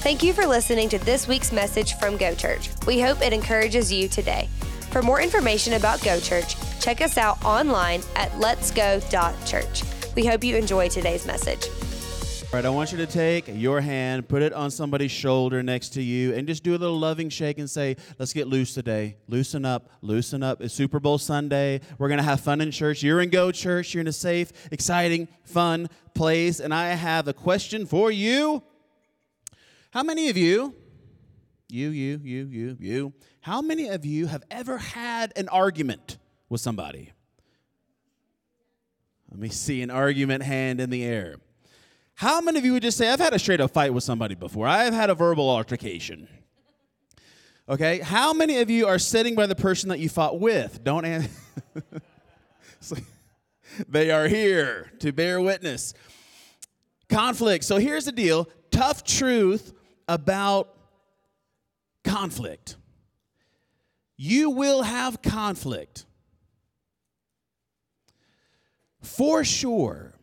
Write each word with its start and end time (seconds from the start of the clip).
Thank 0.00 0.22
you 0.22 0.32
for 0.32 0.46
listening 0.46 0.88
to 0.90 0.98
this 1.00 1.26
week's 1.26 1.50
message 1.50 1.94
from 1.94 2.16
Go 2.16 2.32
Church. 2.32 2.70
We 2.86 3.00
hope 3.00 3.20
it 3.20 3.32
encourages 3.32 3.92
you 3.92 4.06
today. 4.06 4.48
For 4.92 5.02
more 5.02 5.20
information 5.20 5.72
about 5.72 6.00
Go 6.04 6.20
Church, 6.20 6.54
check 6.80 7.00
us 7.00 7.18
out 7.18 7.44
online 7.44 8.02
at 8.14 8.30
letsgo.church. 8.32 9.82
We 10.14 10.24
hope 10.24 10.44
you 10.44 10.54
enjoy 10.54 10.88
today's 10.88 11.26
message. 11.26 11.66
All 12.44 12.50
right, 12.52 12.64
I 12.64 12.68
want 12.68 12.92
you 12.92 12.98
to 12.98 13.06
take 13.06 13.46
your 13.48 13.80
hand, 13.80 14.28
put 14.28 14.40
it 14.40 14.52
on 14.52 14.70
somebody's 14.70 15.10
shoulder 15.10 15.64
next 15.64 15.88
to 15.94 16.02
you, 16.02 16.32
and 16.32 16.46
just 16.46 16.62
do 16.62 16.76
a 16.76 16.78
little 16.78 16.98
loving 16.98 17.28
shake 17.28 17.58
and 17.58 17.68
say, 17.68 17.96
Let's 18.20 18.32
get 18.32 18.46
loose 18.46 18.74
today. 18.74 19.16
Loosen 19.26 19.64
up, 19.64 19.90
loosen 20.00 20.44
up. 20.44 20.62
It's 20.62 20.72
Super 20.72 21.00
Bowl 21.00 21.18
Sunday. 21.18 21.80
We're 21.98 22.08
going 22.08 22.18
to 22.18 22.24
have 22.24 22.40
fun 22.40 22.60
in 22.60 22.70
church. 22.70 23.02
You're 23.02 23.20
in 23.20 23.30
Go 23.30 23.50
Church. 23.50 23.94
You're 23.94 24.02
in 24.02 24.06
a 24.06 24.12
safe, 24.12 24.52
exciting, 24.70 25.26
fun 25.42 25.90
place. 26.14 26.60
And 26.60 26.72
I 26.72 26.90
have 26.90 27.26
a 27.26 27.32
question 27.32 27.84
for 27.84 28.12
you. 28.12 28.62
How 29.90 30.02
many 30.02 30.28
of 30.28 30.36
you, 30.36 30.74
you, 31.68 31.88
you, 31.88 32.20
you, 32.22 32.46
you, 32.46 32.76
you, 32.78 33.12
how 33.40 33.62
many 33.62 33.88
of 33.88 34.04
you 34.04 34.26
have 34.26 34.42
ever 34.50 34.78
had 34.78 35.32
an 35.36 35.48
argument 35.48 36.18
with 36.48 36.60
somebody? 36.60 37.12
Let 39.30 39.40
me 39.40 39.48
see 39.48 39.82
an 39.82 39.90
argument 39.90 40.42
hand 40.42 40.80
in 40.80 40.90
the 40.90 41.04
air. 41.04 41.36
How 42.14 42.40
many 42.40 42.58
of 42.58 42.64
you 42.64 42.72
would 42.72 42.82
just 42.82 42.98
say, 42.98 43.08
I've 43.08 43.20
had 43.20 43.32
a 43.32 43.38
straight 43.38 43.60
up 43.60 43.70
fight 43.70 43.94
with 43.94 44.04
somebody 44.04 44.34
before? 44.34 44.66
I've 44.66 44.92
had 44.92 45.08
a 45.08 45.14
verbal 45.14 45.48
altercation. 45.48 46.28
Okay, 47.68 48.00
how 48.00 48.32
many 48.32 48.58
of 48.58 48.70
you 48.70 48.86
are 48.86 48.98
sitting 48.98 49.34
by 49.34 49.46
the 49.46 49.54
person 49.54 49.88
that 49.90 50.00
you 50.00 50.08
fought 50.08 50.40
with? 50.40 50.82
Don't 50.82 51.04
answer. 51.04 51.30
they 53.88 54.10
are 54.10 54.26
here 54.26 54.90
to 55.00 55.12
bear 55.12 55.40
witness. 55.40 55.94
Conflict. 57.08 57.64
So 57.64 57.76
here's 57.76 58.06
the 58.06 58.12
deal 58.12 58.48
tough 58.70 59.04
truth 59.04 59.74
about 60.08 60.74
conflict. 62.02 62.76
You 64.16 64.50
will 64.50 64.82
have 64.82 65.22
conflict. 65.22 66.06
For 69.00 69.44
sure 69.44 70.14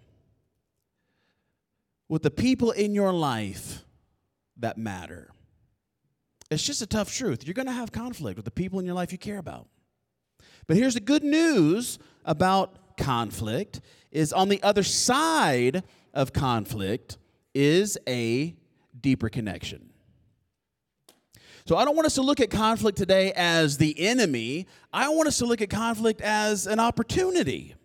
with 2.10 2.24
the 2.24 2.32
people 2.32 2.72
in 2.72 2.94
your 2.94 3.14
life 3.14 3.84
that 4.58 4.78
matter. 4.78 5.32
It's 6.52 6.64
just 6.64 6.82
a 6.82 6.88
tough 6.88 7.14
truth. 7.14 7.46
You're 7.46 7.54
going 7.54 7.68
to 7.68 7.72
have 7.72 7.92
conflict 7.92 8.38
with 8.38 8.46
the 8.46 8.52
people 8.52 8.80
in 8.80 8.86
your 8.86 8.96
life 8.96 9.12
you 9.12 9.18
care 9.18 9.38
about. 9.38 9.68
But 10.68 10.78
here's 10.78 10.94
the 10.94 11.00
good 11.00 11.24
news 11.24 12.00
about 12.24 12.98
conflict 12.98 13.82
is 14.12 14.32
on 14.32 14.50
the 14.50 14.62
other 14.62 14.84
side 14.84 15.84
of 16.14 16.34
conflict 16.34 17.18
is 17.54 17.98
a 18.08 18.56
deeper 19.06 19.30
connection. 19.30 19.92
So 21.68 21.78
I 21.78 21.86
don't 21.86 21.96
want 21.96 22.08
us 22.08 22.16
to 22.16 22.24
look 22.24 22.40
at 22.40 22.50
conflict 22.50 22.98
today 22.98 23.32
as 23.36 23.78
the 23.78 24.00
enemy. 24.00 24.66
I 24.92 25.10
want 25.10 25.28
us 25.28 25.38
to 25.38 25.46
look 25.46 25.62
at 25.62 25.70
conflict 25.70 26.22
as 26.22 26.66
an 26.66 26.80
opportunity 26.80 27.76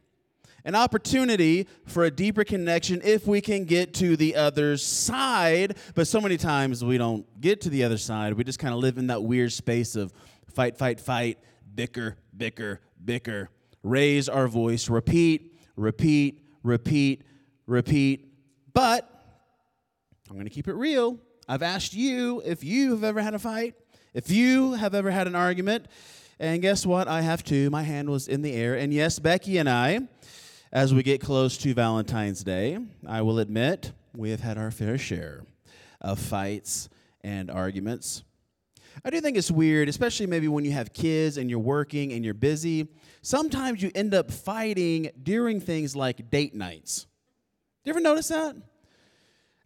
an 0.64 0.74
opportunity 0.74 1.66
for 1.86 2.04
a 2.04 2.10
deeper 2.10 2.44
connection 2.44 3.00
if 3.02 3.27
we 3.27 3.40
can 3.40 3.64
get 3.64 3.94
to 3.94 4.14
the 4.14 4.36
other 4.36 4.77
side. 4.77 5.74
But 5.94 6.06
so 6.06 6.20
many 6.20 6.36
times 6.36 6.84
we 6.84 6.98
don't 6.98 7.24
get 7.40 7.62
to 7.62 7.70
the 7.70 7.82
other 7.82 7.96
side. 7.96 8.34
We 8.34 8.44
just 8.44 8.58
kind 8.58 8.74
of 8.74 8.80
live 8.80 8.98
in 8.98 9.06
that 9.06 9.22
weird 9.22 9.52
space 9.52 9.96
of 9.96 10.12
fight, 10.52 10.77
fight, 10.77 11.00
fight, 11.00 11.38
bicker, 11.74 12.18
bicker, 12.36 12.80
bicker, 13.02 13.48
raise 13.82 14.28
our 14.28 14.48
voice, 14.48 14.90
repeat, 14.90 15.58
repeat, 15.77 16.44
repeat, 16.62 17.22
repeat. 17.66 18.34
But 18.74 19.19
I'm 20.31 20.36
going 20.36 20.47
to 20.47 20.55
keep 20.55 20.69
it 20.69 20.75
real. 20.75 21.19
I've 21.48 21.64
asked 21.64 21.92
you 21.92 22.41
if 22.47 22.62
you 22.62 22.92
have 22.92 23.03
ever 23.03 23.20
had 23.20 23.34
a 23.34 23.39
fight, 23.41 23.75
if 24.14 24.31
you 24.31 24.75
have 24.75 24.95
ever 24.95 25.11
had 25.11 25.27
an 25.27 25.34
argument. 25.34 25.86
And 26.39 26.62
guess 26.62 26.86
what? 26.86 27.09
I 27.09 27.23
have 27.23 27.42
too. 27.42 27.69
My 27.69 27.83
hand 27.83 28.08
was 28.08 28.29
in 28.29 28.42
the 28.42 28.52
air. 28.52 28.77
And 28.77 28.95
yes, 28.95 29.19
Becky 29.19 29.58
and 29.58 29.69
I 29.69 30.07
as 30.73 30.95
we 30.95 31.02
get 31.02 31.20
close 31.20 31.58
to 31.58 31.74
Valentine's 31.74 32.45
Day, 32.45 32.79
I 33.05 33.23
will 33.23 33.40
admit 33.40 33.90
we 34.14 34.30
have 34.30 34.39
had 34.39 34.57
our 34.57 34.70
fair 34.70 34.98
share 34.98 35.42
of 36.01 36.20
fights 36.20 36.89
and 37.23 37.51
arguments. 37.51 38.23
I 39.05 39.11
do 39.11 39.20
think 39.20 39.36
it's 39.36 39.51
weird, 39.51 39.89
especially 39.89 40.29
maybe 40.29 40.46
when 40.46 40.64
you 40.64 40.70
have 40.70 40.92
kids 40.92 41.39
and 41.39 41.51
you're 41.51 41.58
working 41.58 42.13
and 42.13 42.24
you're 42.24 42.35
busy. 42.35 42.86
Sometimes 43.23 43.83
you 43.83 43.90
end 43.96 44.14
up 44.14 44.30
fighting 44.30 45.11
during 45.20 45.61
things 45.61 45.96
like 45.96 46.30
date 46.30 46.55
nights. 46.55 47.07
Do 47.83 47.89
you 47.89 47.90
ever 47.95 48.01
notice 48.01 48.29
that? 48.29 48.55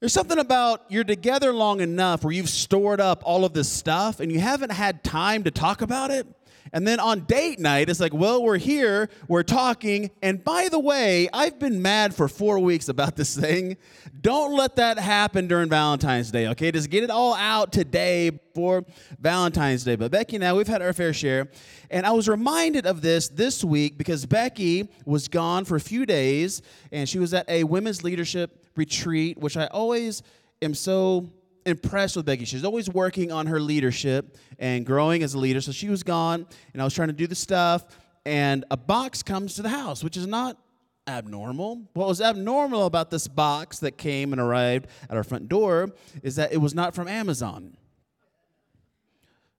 There's 0.04 0.12
something 0.12 0.38
about 0.38 0.84
you're 0.90 1.02
together 1.02 1.50
long 1.50 1.80
enough 1.80 2.24
where 2.24 2.32
you've 2.34 2.50
stored 2.50 3.00
up 3.00 3.22
all 3.24 3.46
of 3.46 3.54
this 3.54 3.72
stuff 3.72 4.20
and 4.20 4.30
you 4.30 4.38
haven't 4.38 4.70
had 4.70 5.02
time 5.02 5.44
to 5.44 5.50
talk 5.50 5.80
about 5.80 6.10
it. 6.10 6.26
And 6.74 6.86
then 6.86 7.00
on 7.00 7.20
date 7.20 7.58
night, 7.58 7.88
it's 7.88 8.00
like, 8.00 8.12
well, 8.12 8.42
we're 8.42 8.58
here, 8.58 9.08
we're 9.28 9.42
talking. 9.42 10.10
And 10.20 10.44
by 10.44 10.68
the 10.68 10.78
way, 10.78 11.30
I've 11.32 11.58
been 11.58 11.80
mad 11.80 12.14
for 12.14 12.28
four 12.28 12.58
weeks 12.58 12.90
about 12.90 13.16
this 13.16 13.34
thing. 13.34 13.78
Don't 14.20 14.54
let 14.54 14.76
that 14.76 14.98
happen 14.98 15.46
during 15.46 15.70
Valentine's 15.70 16.30
Day, 16.30 16.48
okay? 16.48 16.70
Just 16.70 16.90
get 16.90 17.02
it 17.02 17.08
all 17.08 17.32
out 17.36 17.72
today 17.72 18.30
for 18.54 18.84
Valentine's 19.18 19.84
Day. 19.84 19.96
But 19.96 20.10
Becky 20.10 20.36
and 20.36 20.44
I, 20.44 20.52
we've 20.52 20.68
had 20.68 20.82
our 20.82 20.92
fair 20.92 21.14
share. 21.14 21.48
And 21.90 22.04
I 22.04 22.10
was 22.10 22.28
reminded 22.28 22.84
of 22.84 23.00
this 23.00 23.28
this 23.28 23.64
week 23.64 23.96
because 23.96 24.26
Becky 24.26 24.86
was 25.06 25.28
gone 25.28 25.64
for 25.64 25.76
a 25.76 25.80
few 25.80 26.04
days 26.04 26.60
and 26.92 27.08
she 27.08 27.18
was 27.18 27.32
at 27.32 27.48
a 27.48 27.64
women's 27.64 28.04
leadership 28.04 28.63
retreat, 28.76 29.38
which 29.38 29.56
I 29.56 29.66
always 29.66 30.22
am 30.62 30.74
so 30.74 31.30
impressed 31.66 32.16
with 32.16 32.26
Becky. 32.26 32.44
She's 32.44 32.64
always 32.64 32.88
working 32.88 33.32
on 33.32 33.46
her 33.46 33.60
leadership 33.60 34.36
and 34.58 34.84
growing 34.84 35.22
as 35.22 35.34
a 35.34 35.38
leader. 35.38 35.60
So 35.60 35.72
she 35.72 35.88
was 35.88 36.02
gone, 36.02 36.46
and 36.72 36.82
I 36.82 36.84
was 36.84 36.94
trying 36.94 37.08
to 37.08 37.14
do 37.14 37.26
the 37.26 37.34
stuff, 37.34 37.84
and 38.26 38.64
a 38.70 38.76
box 38.76 39.22
comes 39.22 39.54
to 39.54 39.62
the 39.62 39.68
house, 39.68 40.04
which 40.04 40.16
is 40.16 40.26
not 40.26 40.58
abnormal. 41.06 41.82
What 41.92 42.08
was 42.08 42.20
abnormal 42.20 42.86
about 42.86 43.10
this 43.10 43.28
box 43.28 43.78
that 43.80 43.98
came 43.98 44.32
and 44.32 44.40
arrived 44.40 44.86
at 45.08 45.16
our 45.16 45.24
front 45.24 45.48
door 45.48 45.90
is 46.22 46.36
that 46.36 46.52
it 46.52 46.58
was 46.58 46.74
not 46.74 46.94
from 46.94 47.08
Amazon. 47.08 47.76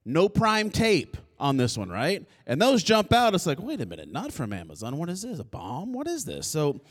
No 0.03 0.29
prime 0.29 0.69
tape 0.69 1.17
on 1.39 1.57
this 1.57 1.77
one, 1.77 1.89
right? 1.89 2.25
And 2.47 2.61
those 2.61 2.83
jump 2.83 3.11
out. 3.11 3.33
It's 3.35 3.45
like, 3.45 3.59
wait 3.59 3.81
a 3.81 3.85
minute, 3.85 4.11
not 4.11 4.31
from 4.31 4.53
Amazon. 4.53 4.97
What 4.97 5.09
is 5.09 5.23
this? 5.23 5.39
A 5.39 5.43
bomb? 5.43 5.93
What 5.93 6.07
is 6.07 6.25
this? 6.25 6.47
So 6.47 6.81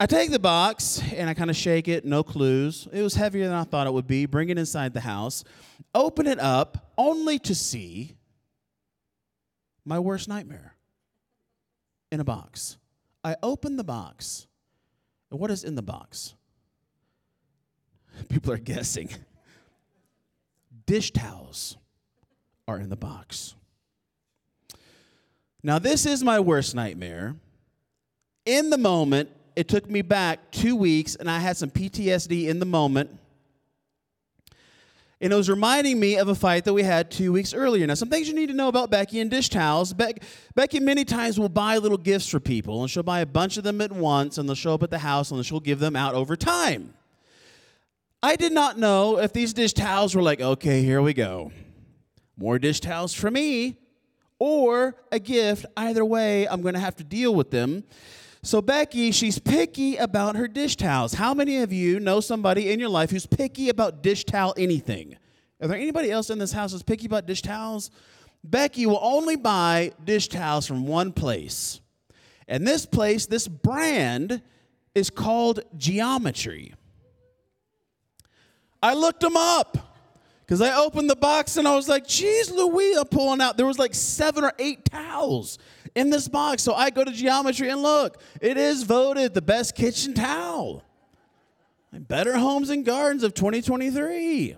I 0.00 0.06
take 0.06 0.30
the 0.30 0.38
box 0.38 1.02
and 1.16 1.28
I 1.28 1.34
kind 1.34 1.50
of 1.50 1.56
shake 1.56 1.88
it, 1.88 2.04
no 2.04 2.22
clues. 2.22 2.86
It 2.92 3.02
was 3.02 3.14
heavier 3.14 3.46
than 3.46 3.56
I 3.56 3.64
thought 3.64 3.88
it 3.88 3.92
would 3.92 4.06
be. 4.06 4.26
Bring 4.26 4.48
it 4.48 4.58
inside 4.58 4.94
the 4.94 5.00
house, 5.00 5.42
open 5.92 6.28
it 6.28 6.38
up, 6.38 6.92
only 6.96 7.38
to 7.40 7.54
see 7.54 8.14
my 9.84 9.98
worst 9.98 10.28
nightmare 10.28 10.74
in 12.12 12.20
a 12.20 12.24
box. 12.24 12.76
I 13.24 13.34
open 13.42 13.76
the 13.76 13.84
box, 13.84 14.46
and 15.30 15.40
what 15.40 15.50
is 15.50 15.64
in 15.64 15.74
the 15.74 15.82
box? 15.82 16.34
People 18.28 18.52
are 18.52 18.58
guessing. 18.58 19.10
Dish 20.86 21.10
towels 21.10 21.76
are 22.68 22.78
in 22.78 22.88
the 22.88 22.96
box. 22.96 23.56
Now, 25.62 25.80
this 25.80 26.06
is 26.06 26.22
my 26.22 26.38
worst 26.38 26.74
nightmare. 26.76 27.34
In 28.46 28.70
the 28.70 28.78
moment, 28.78 29.28
it 29.58 29.66
took 29.66 29.90
me 29.90 30.02
back 30.02 30.52
two 30.52 30.76
weeks, 30.76 31.16
and 31.16 31.28
I 31.28 31.40
had 31.40 31.56
some 31.56 31.68
PTSD 31.68 32.46
in 32.46 32.60
the 32.60 32.64
moment. 32.64 33.10
And 35.20 35.32
it 35.32 35.36
was 35.36 35.50
reminding 35.50 35.98
me 35.98 36.14
of 36.14 36.28
a 36.28 36.34
fight 36.36 36.64
that 36.64 36.72
we 36.72 36.84
had 36.84 37.10
two 37.10 37.32
weeks 37.32 37.52
earlier. 37.52 37.84
Now, 37.84 37.94
some 37.94 38.08
things 38.08 38.28
you 38.28 38.34
need 38.34 38.50
to 38.50 38.54
know 38.54 38.68
about 38.68 38.88
Becky 38.88 39.18
and 39.18 39.28
dish 39.28 39.48
towels. 39.48 39.92
Be- 39.92 40.14
Becky 40.54 40.78
many 40.78 41.04
times 41.04 41.40
will 41.40 41.48
buy 41.48 41.78
little 41.78 41.98
gifts 41.98 42.28
for 42.28 42.38
people, 42.38 42.82
and 42.82 42.88
she'll 42.88 43.02
buy 43.02 43.18
a 43.18 43.26
bunch 43.26 43.56
of 43.56 43.64
them 43.64 43.80
at 43.80 43.90
once, 43.90 44.38
and 44.38 44.48
they'll 44.48 44.54
show 44.54 44.74
up 44.74 44.84
at 44.84 44.90
the 44.90 44.98
house, 44.98 45.32
and 45.32 45.44
she'll 45.44 45.58
give 45.58 45.80
them 45.80 45.96
out 45.96 46.14
over 46.14 46.36
time. 46.36 46.94
I 48.22 48.36
did 48.36 48.52
not 48.52 48.78
know 48.78 49.18
if 49.18 49.32
these 49.32 49.52
dish 49.52 49.72
towels 49.72 50.14
were 50.14 50.22
like, 50.22 50.40
okay, 50.40 50.84
here 50.84 51.02
we 51.02 51.14
go. 51.14 51.50
More 52.36 52.60
dish 52.60 52.78
towels 52.78 53.12
for 53.12 53.28
me, 53.28 53.76
or 54.38 54.94
a 55.10 55.18
gift. 55.18 55.66
Either 55.76 56.04
way, 56.04 56.46
I'm 56.46 56.62
going 56.62 56.74
to 56.74 56.80
have 56.80 56.94
to 56.94 57.04
deal 57.04 57.34
with 57.34 57.50
them. 57.50 57.82
So, 58.48 58.62
Becky, 58.62 59.12
she's 59.12 59.38
picky 59.38 59.96
about 59.96 60.34
her 60.34 60.48
dish 60.48 60.74
towels. 60.76 61.12
How 61.12 61.34
many 61.34 61.58
of 61.58 61.70
you 61.70 62.00
know 62.00 62.18
somebody 62.20 62.70
in 62.70 62.80
your 62.80 62.88
life 62.88 63.10
who's 63.10 63.26
picky 63.26 63.68
about 63.68 64.02
dish 64.02 64.24
towel 64.24 64.54
anything? 64.56 65.18
Are 65.60 65.68
there 65.68 65.76
anybody 65.76 66.10
else 66.10 66.30
in 66.30 66.38
this 66.38 66.52
house 66.52 66.72
who's 66.72 66.82
picky 66.82 67.04
about 67.04 67.26
dish 67.26 67.42
towels? 67.42 67.90
Becky 68.42 68.86
will 68.86 69.00
only 69.02 69.36
buy 69.36 69.92
dish 70.02 70.28
towels 70.28 70.66
from 70.66 70.86
one 70.86 71.12
place. 71.12 71.82
And 72.48 72.66
this 72.66 72.86
place, 72.86 73.26
this 73.26 73.46
brand, 73.46 74.40
is 74.94 75.10
called 75.10 75.60
Geometry. 75.76 76.72
I 78.82 78.94
looked 78.94 79.20
them 79.20 79.36
up. 79.36 79.88
Because 80.48 80.62
I 80.62 80.74
opened 80.74 81.10
the 81.10 81.16
box 81.16 81.58
and 81.58 81.68
I 81.68 81.76
was 81.76 81.90
like, 81.90 82.06
geez, 82.08 82.50
Louis, 82.50 82.94
I'm 82.94 83.04
pulling 83.04 83.42
out. 83.42 83.58
There 83.58 83.66
was 83.66 83.78
like 83.78 83.94
seven 83.94 84.44
or 84.44 84.54
eight 84.58 84.86
towels 84.86 85.58
in 85.94 86.10
this 86.10 86.28
box. 86.28 86.62
So 86.62 86.74
I 86.74 86.90
go 86.90 87.04
to 87.04 87.12
geometry 87.12 87.68
and 87.68 87.82
look, 87.82 88.20
it 88.40 88.56
is 88.56 88.82
voted 88.82 89.34
the 89.34 89.42
best 89.42 89.74
kitchen 89.74 90.14
towel. 90.14 90.84
Better 91.92 92.36
Homes 92.36 92.70
and 92.70 92.84
Gardens 92.84 93.22
of 93.22 93.34
2023. 93.34 94.56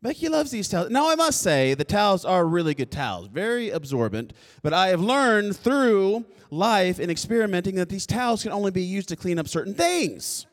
Becky 0.00 0.28
loves 0.28 0.50
these 0.52 0.68
towels. 0.68 0.90
Now, 0.90 1.10
I 1.10 1.16
must 1.16 1.42
say, 1.42 1.74
the 1.74 1.84
towels 1.84 2.24
are 2.24 2.46
really 2.46 2.74
good 2.74 2.90
towels, 2.90 3.26
very 3.28 3.70
absorbent, 3.70 4.32
but 4.62 4.72
I 4.72 4.88
have 4.88 5.00
learned 5.00 5.56
through 5.56 6.24
life 6.50 7.00
and 7.00 7.10
experimenting 7.10 7.74
that 7.76 7.88
these 7.88 8.06
towels 8.06 8.44
can 8.44 8.52
only 8.52 8.70
be 8.70 8.82
used 8.82 9.08
to 9.08 9.16
clean 9.16 9.38
up 9.38 9.48
certain 9.48 9.74
things. 9.74 10.46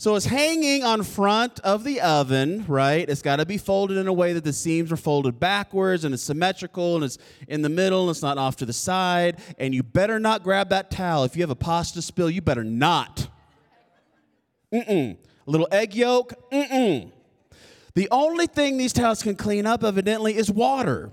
So 0.00 0.14
it's 0.14 0.26
hanging 0.26 0.84
on 0.84 1.02
front 1.02 1.58
of 1.58 1.82
the 1.82 2.00
oven, 2.00 2.64
right? 2.68 3.08
It's 3.10 3.20
got 3.20 3.36
to 3.36 3.44
be 3.44 3.58
folded 3.58 3.96
in 3.96 4.06
a 4.06 4.12
way 4.12 4.32
that 4.32 4.44
the 4.44 4.52
seams 4.52 4.92
are 4.92 4.96
folded 4.96 5.40
backwards 5.40 6.04
and 6.04 6.14
it's 6.14 6.22
symmetrical 6.22 6.94
and 6.94 7.04
it's 7.04 7.18
in 7.48 7.62
the 7.62 7.68
middle 7.68 8.02
and 8.02 8.10
it's 8.10 8.22
not 8.22 8.38
off 8.38 8.54
to 8.58 8.64
the 8.64 8.72
side. 8.72 9.40
And 9.58 9.74
you 9.74 9.82
better 9.82 10.20
not 10.20 10.44
grab 10.44 10.68
that 10.68 10.92
towel. 10.92 11.24
If 11.24 11.34
you 11.34 11.42
have 11.42 11.50
a 11.50 11.56
pasta 11.56 12.00
spill, 12.00 12.30
you 12.30 12.40
better 12.40 12.62
not. 12.62 13.26
Mm-mm. 14.72 15.16
A 15.16 15.50
little 15.50 15.66
egg 15.72 15.96
yolk, 15.96 16.32
mm-mm. 16.52 17.10
The 17.94 18.08
only 18.12 18.46
thing 18.46 18.76
these 18.76 18.92
towels 18.92 19.24
can 19.24 19.34
clean 19.34 19.66
up, 19.66 19.82
evidently, 19.82 20.36
is 20.36 20.48
water. 20.48 21.10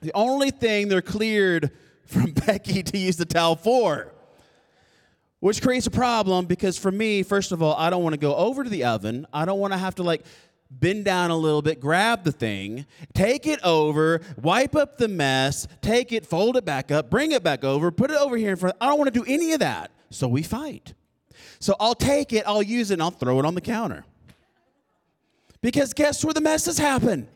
The 0.00 0.10
only 0.16 0.50
thing 0.50 0.88
they're 0.88 1.00
cleared 1.00 1.70
from 2.06 2.32
Becky 2.46 2.82
to 2.82 2.98
use 2.98 3.18
the 3.18 3.24
towel 3.24 3.54
for 3.54 4.13
which 5.44 5.60
creates 5.60 5.86
a 5.86 5.90
problem 5.90 6.46
because 6.46 6.78
for 6.78 6.90
me, 6.90 7.22
first 7.22 7.52
of 7.52 7.62
all, 7.62 7.74
I 7.74 7.90
don't 7.90 8.02
want 8.02 8.14
to 8.14 8.18
go 8.18 8.34
over 8.34 8.64
to 8.64 8.70
the 8.70 8.84
oven. 8.84 9.26
I 9.30 9.44
don't 9.44 9.58
want 9.58 9.74
to 9.74 9.78
have 9.78 9.94
to 9.96 10.02
like 10.02 10.24
bend 10.70 11.04
down 11.04 11.30
a 11.30 11.36
little 11.36 11.60
bit, 11.60 11.80
grab 11.80 12.24
the 12.24 12.32
thing, 12.32 12.86
take 13.12 13.46
it 13.46 13.60
over, 13.62 14.22
wipe 14.40 14.74
up 14.74 14.96
the 14.96 15.06
mess, 15.06 15.68
take 15.82 16.12
it, 16.12 16.24
fold 16.24 16.56
it 16.56 16.64
back 16.64 16.90
up, 16.90 17.10
bring 17.10 17.32
it 17.32 17.42
back 17.42 17.62
over, 17.62 17.90
put 17.90 18.10
it 18.10 18.16
over 18.16 18.38
here 18.38 18.52
in 18.52 18.56
front. 18.56 18.74
I 18.80 18.86
don't 18.86 18.96
want 18.96 19.12
to 19.12 19.20
do 19.20 19.30
any 19.30 19.52
of 19.52 19.60
that. 19.60 19.90
So 20.08 20.28
we 20.28 20.42
fight. 20.42 20.94
So 21.58 21.76
I'll 21.78 21.94
take 21.94 22.32
it, 22.32 22.44
I'll 22.46 22.62
use 22.62 22.90
it, 22.90 22.94
and 22.94 23.02
I'll 23.02 23.10
throw 23.10 23.38
it 23.38 23.44
on 23.44 23.54
the 23.54 23.60
counter. 23.60 24.06
Because 25.60 25.92
guess 25.92 26.24
where 26.24 26.32
the 26.32 26.40
messes 26.40 26.78
happen? 26.78 27.28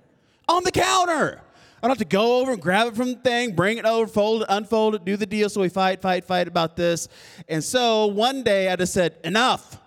On 0.48 0.64
the 0.64 0.72
counter. 0.72 1.42
I 1.80 1.86
don't 1.86 1.90
have 1.90 1.98
to 1.98 2.16
go 2.16 2.40
over 2.40 2.52
and 2.52 2.60
grab 2.60 2.88
it 2.88 2.96
from 2.96 3.12
the 3.14 3.20
thing, 3.20 3.54
bring 3.54 3.78
it 3.78 3.84
over, 3.84 4.08
fold 4.08 4.42
it, 4.42 4.46
unfold 4.48 4.96
it, 4.96 5.04
do 5.04 5.16
the 5.16 5.26
deal. 5.26 5.48
So 5.48 5.60
we 5.60 5.68
fight, 5.68 6.02
fight, 6.02 6.24
fight 6.24 6.48
about 6.48 6.74
this. 6.74 7.06
And 7.48 7.62
so 7.62 8.06
one 8.06 8.42
day 8.42 8.68
I 8.68 8.74
just 8.76 8.92
said, 8.92 9.16
enough. 9.22 9.78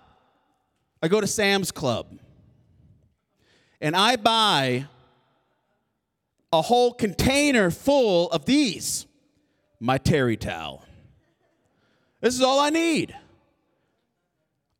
I 1.02 1.08
go 1.08 1.20
to 1.20 1.26
Sam's 1.26 1.70
Club 1.70 2.18
and 3.80 3.94
I 3.94 4.16
buy 4.16 4.86
a 6.52 6.62
whole 6.62 6.92
container 6.92 7.70
full 7.70 8.30
of 8.30 8.46
these, 8.46 9.06
my 9.80 9.98
terry 9.98 10.36
towel. 10.36 10.84
This 12.20 12.34
is 12.34 12.40
all 12.40 12.60
I 12.60 12.70
need. 12.70 13.14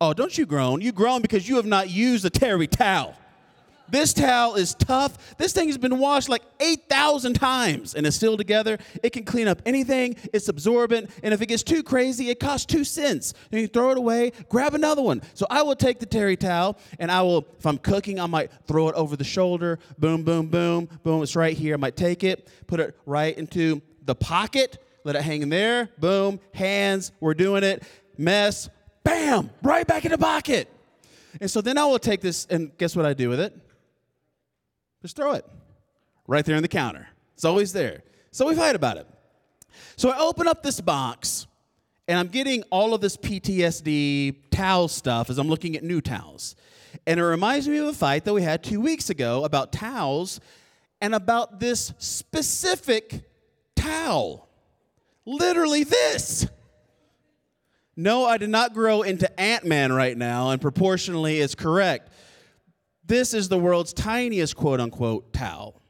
Oh, 0.00 0.14
don't 0.14 0.36
you 0.38 0.46
groan? 0.46 0.80
You 0.80 0.92
groan 0.92 1.20
because 1.20 1.48
you 1.48 1.56
have 1.56 1.66
not 1.66 1.90
used 1.90 2.24
a 2.24 2.30
terry 2.30 2.68
towel. 2.68 3.16
This 3.88 4.12
towel 4.12 4.54
is 4.54 4.74
tough. 4.74 5.36
This 5.36 5.52
thing 5.52 5.68
has 5.68 5.78
been 5.78 5.98
washed 5.98 6.28
like 6.28 6.42
8,000 6.60 7.34
times 7.34 7.94
and 7.94 8.06
it's 8.06 8.16
still 8.16 8.36
together. 8.36 8.78
It 9.02 9.10
can 9.10 9.24
clean 9.24 9.48
up 9.48 9.60
anything. 9.66 10.16
It's 10.32 10.48
absorbent. 10.48 11.10
And 11.22 11.34
if 11.34 11.42
it 11.42 11.46
gets 11.46 11.62
too 11.62 11.82
crazy, 11.82 12.30
it 12.30 12.40
costs 12.40 12.66
two 12.66 12.84
cents. 12.84 13.34
And 13.50 13.60
you 13.60 13.66
throw 13.66 13.90
it 13.90 13.98
away, 13.98 14.32
grab 14.48 14.74
another 14.74 15.02
one. 15.02 15.22
So 15.34 15.46
I 15.50 15.62
will 15.62 15.76
take 15.76 15.98
the 15.98 16.06
terry 16.06 16.36
towel 16.36 16.78
and 16.98 17.10
I 17.10 17.22
will, 17.22 17.46
if 17.58 17.66
I'm 17.66 17.78
cooking, 17.78 18.18
I 18.18 18.26
might 18.26 18.50
throw 18.66 18.88
it 18.88 18.94
over 18.94 19.16
the 19.16 19.24
shoulder. 19.24 19.78
Boom, 19.98 20.22
boom, 20.22 20.46
boom, 20.46 20.88
boom. 21.02 21.22
It's 21.22 21.36
right 21.36 21.56
here. 21.56 21.74
I 21.74 21.78
might 21.78 21.96
take 21.96 22.24
it, 22.24 22.48
put 22.66 22.80
it 22.80 22.96
right 23.04 23.36
into 23.36 23.82
the 24.04 24.14
pocket, 24.14 24.78
let 25.04 25.16
it 25.16 25.22
hang 25.22 25.42
in 25.42 25.48
there. 25.48 25.90
Boom, 25.98 26.40
hands, 26.54 27.12
we're 27.20 27.34
doing 27.34 27.62
it. 27.62 27.82
Mess, 28.16 28.68
bam, 29.04 29.50
right 29.62 29.86
back 29.86 30.04
in 30.04 30.12
the 30.12 30.18
pocket. 30.18 30.68
And 31.40 31.50
so 31.50 31.60
then 31.60 31.78
I 31.78 31.84
will 31.84 31.98
take 31.98 32.20
this, 32.20 32.46
and 32.50 32.76
guess 32.78 32.94
what 32.94 33.06
I 33.06 33.14
do 33.14 33.28
with 33.28 33.40
it? 33.40 33.56
Just 35.02 35.16
throw 35.16 35.32
it 35.32 35.44
right 36.26 36.44
there 36.44 36.56
on 36.56 36.62
the 36.62 36.68
counter. 36.68 37.08
It's 37.34 37.44
always 37.44 37.72
there. 37.72 38.02
So 38.30 38.48
we 38.48 38.54
fight 38.54 38.76
about 38.76 38.96
it. 38.96 39.06
So 39.96 40.10
I 40.10 40.18
open 40.18 40.48
up 40.48 40.62
this 40.62 40.80
box 40.80 41.46
and 42.08 42.18
I'm 42.18 42.28
getting 42.28 42.62
all 42.70 42.94
of 42.94 43.00
this 43.00 43.16
PTSD 43.16 44.36
towel 44.50 44.88
stuff 44.88 45.28
as 45.28 45.38
I'm 45.38 45.48
looking 45.48 45.76
at 45.76 45.82
new 45.82 46.00
towels. 46.00 46.56
And 47.06 47.18
it 47.18 47.24
reminds 47.24 47.68
me 47.68 47.78
of 47.78 47.88
a 47.88 47.92
fight 47.92 48.24
that 48.24 48.32
we 48.32 48.42
had 48.42 48.62
two 48.62 48.80
weeks 48.80 49.10
ago 49.10 49.44
about 49.44 49.72
towels 49.72 50.40
and 51.00 51.14
about 51.14 51.58
this 51.58 51.92
specific 51.98 53.24
towel. 53.74 54.48
Literally, 55.24 55.84
this. 55.84 56.46
No, 57.96 58.24
I 58.24 58.38
did 58.38 58.50
not 58.50 58.72
grow 58.72 59.02
into 59.02 59.40
Ant 59.40 59.64
Man 59.64 59.92
right 59.92 60.16
now, 60.16 60.50
and 60.50 60.60
proportionally, 60.60 61.40
it's 61.40 61.54
correct. 61.54 62.11
This 63.04 63.34
is 63.34 63.48
the 63.48 63.58
world's 63.58 63.92
tiniest 63.92 64.56
quote 64.56 64.80
unquote 64.80 65.32
towel. 65.32 65.80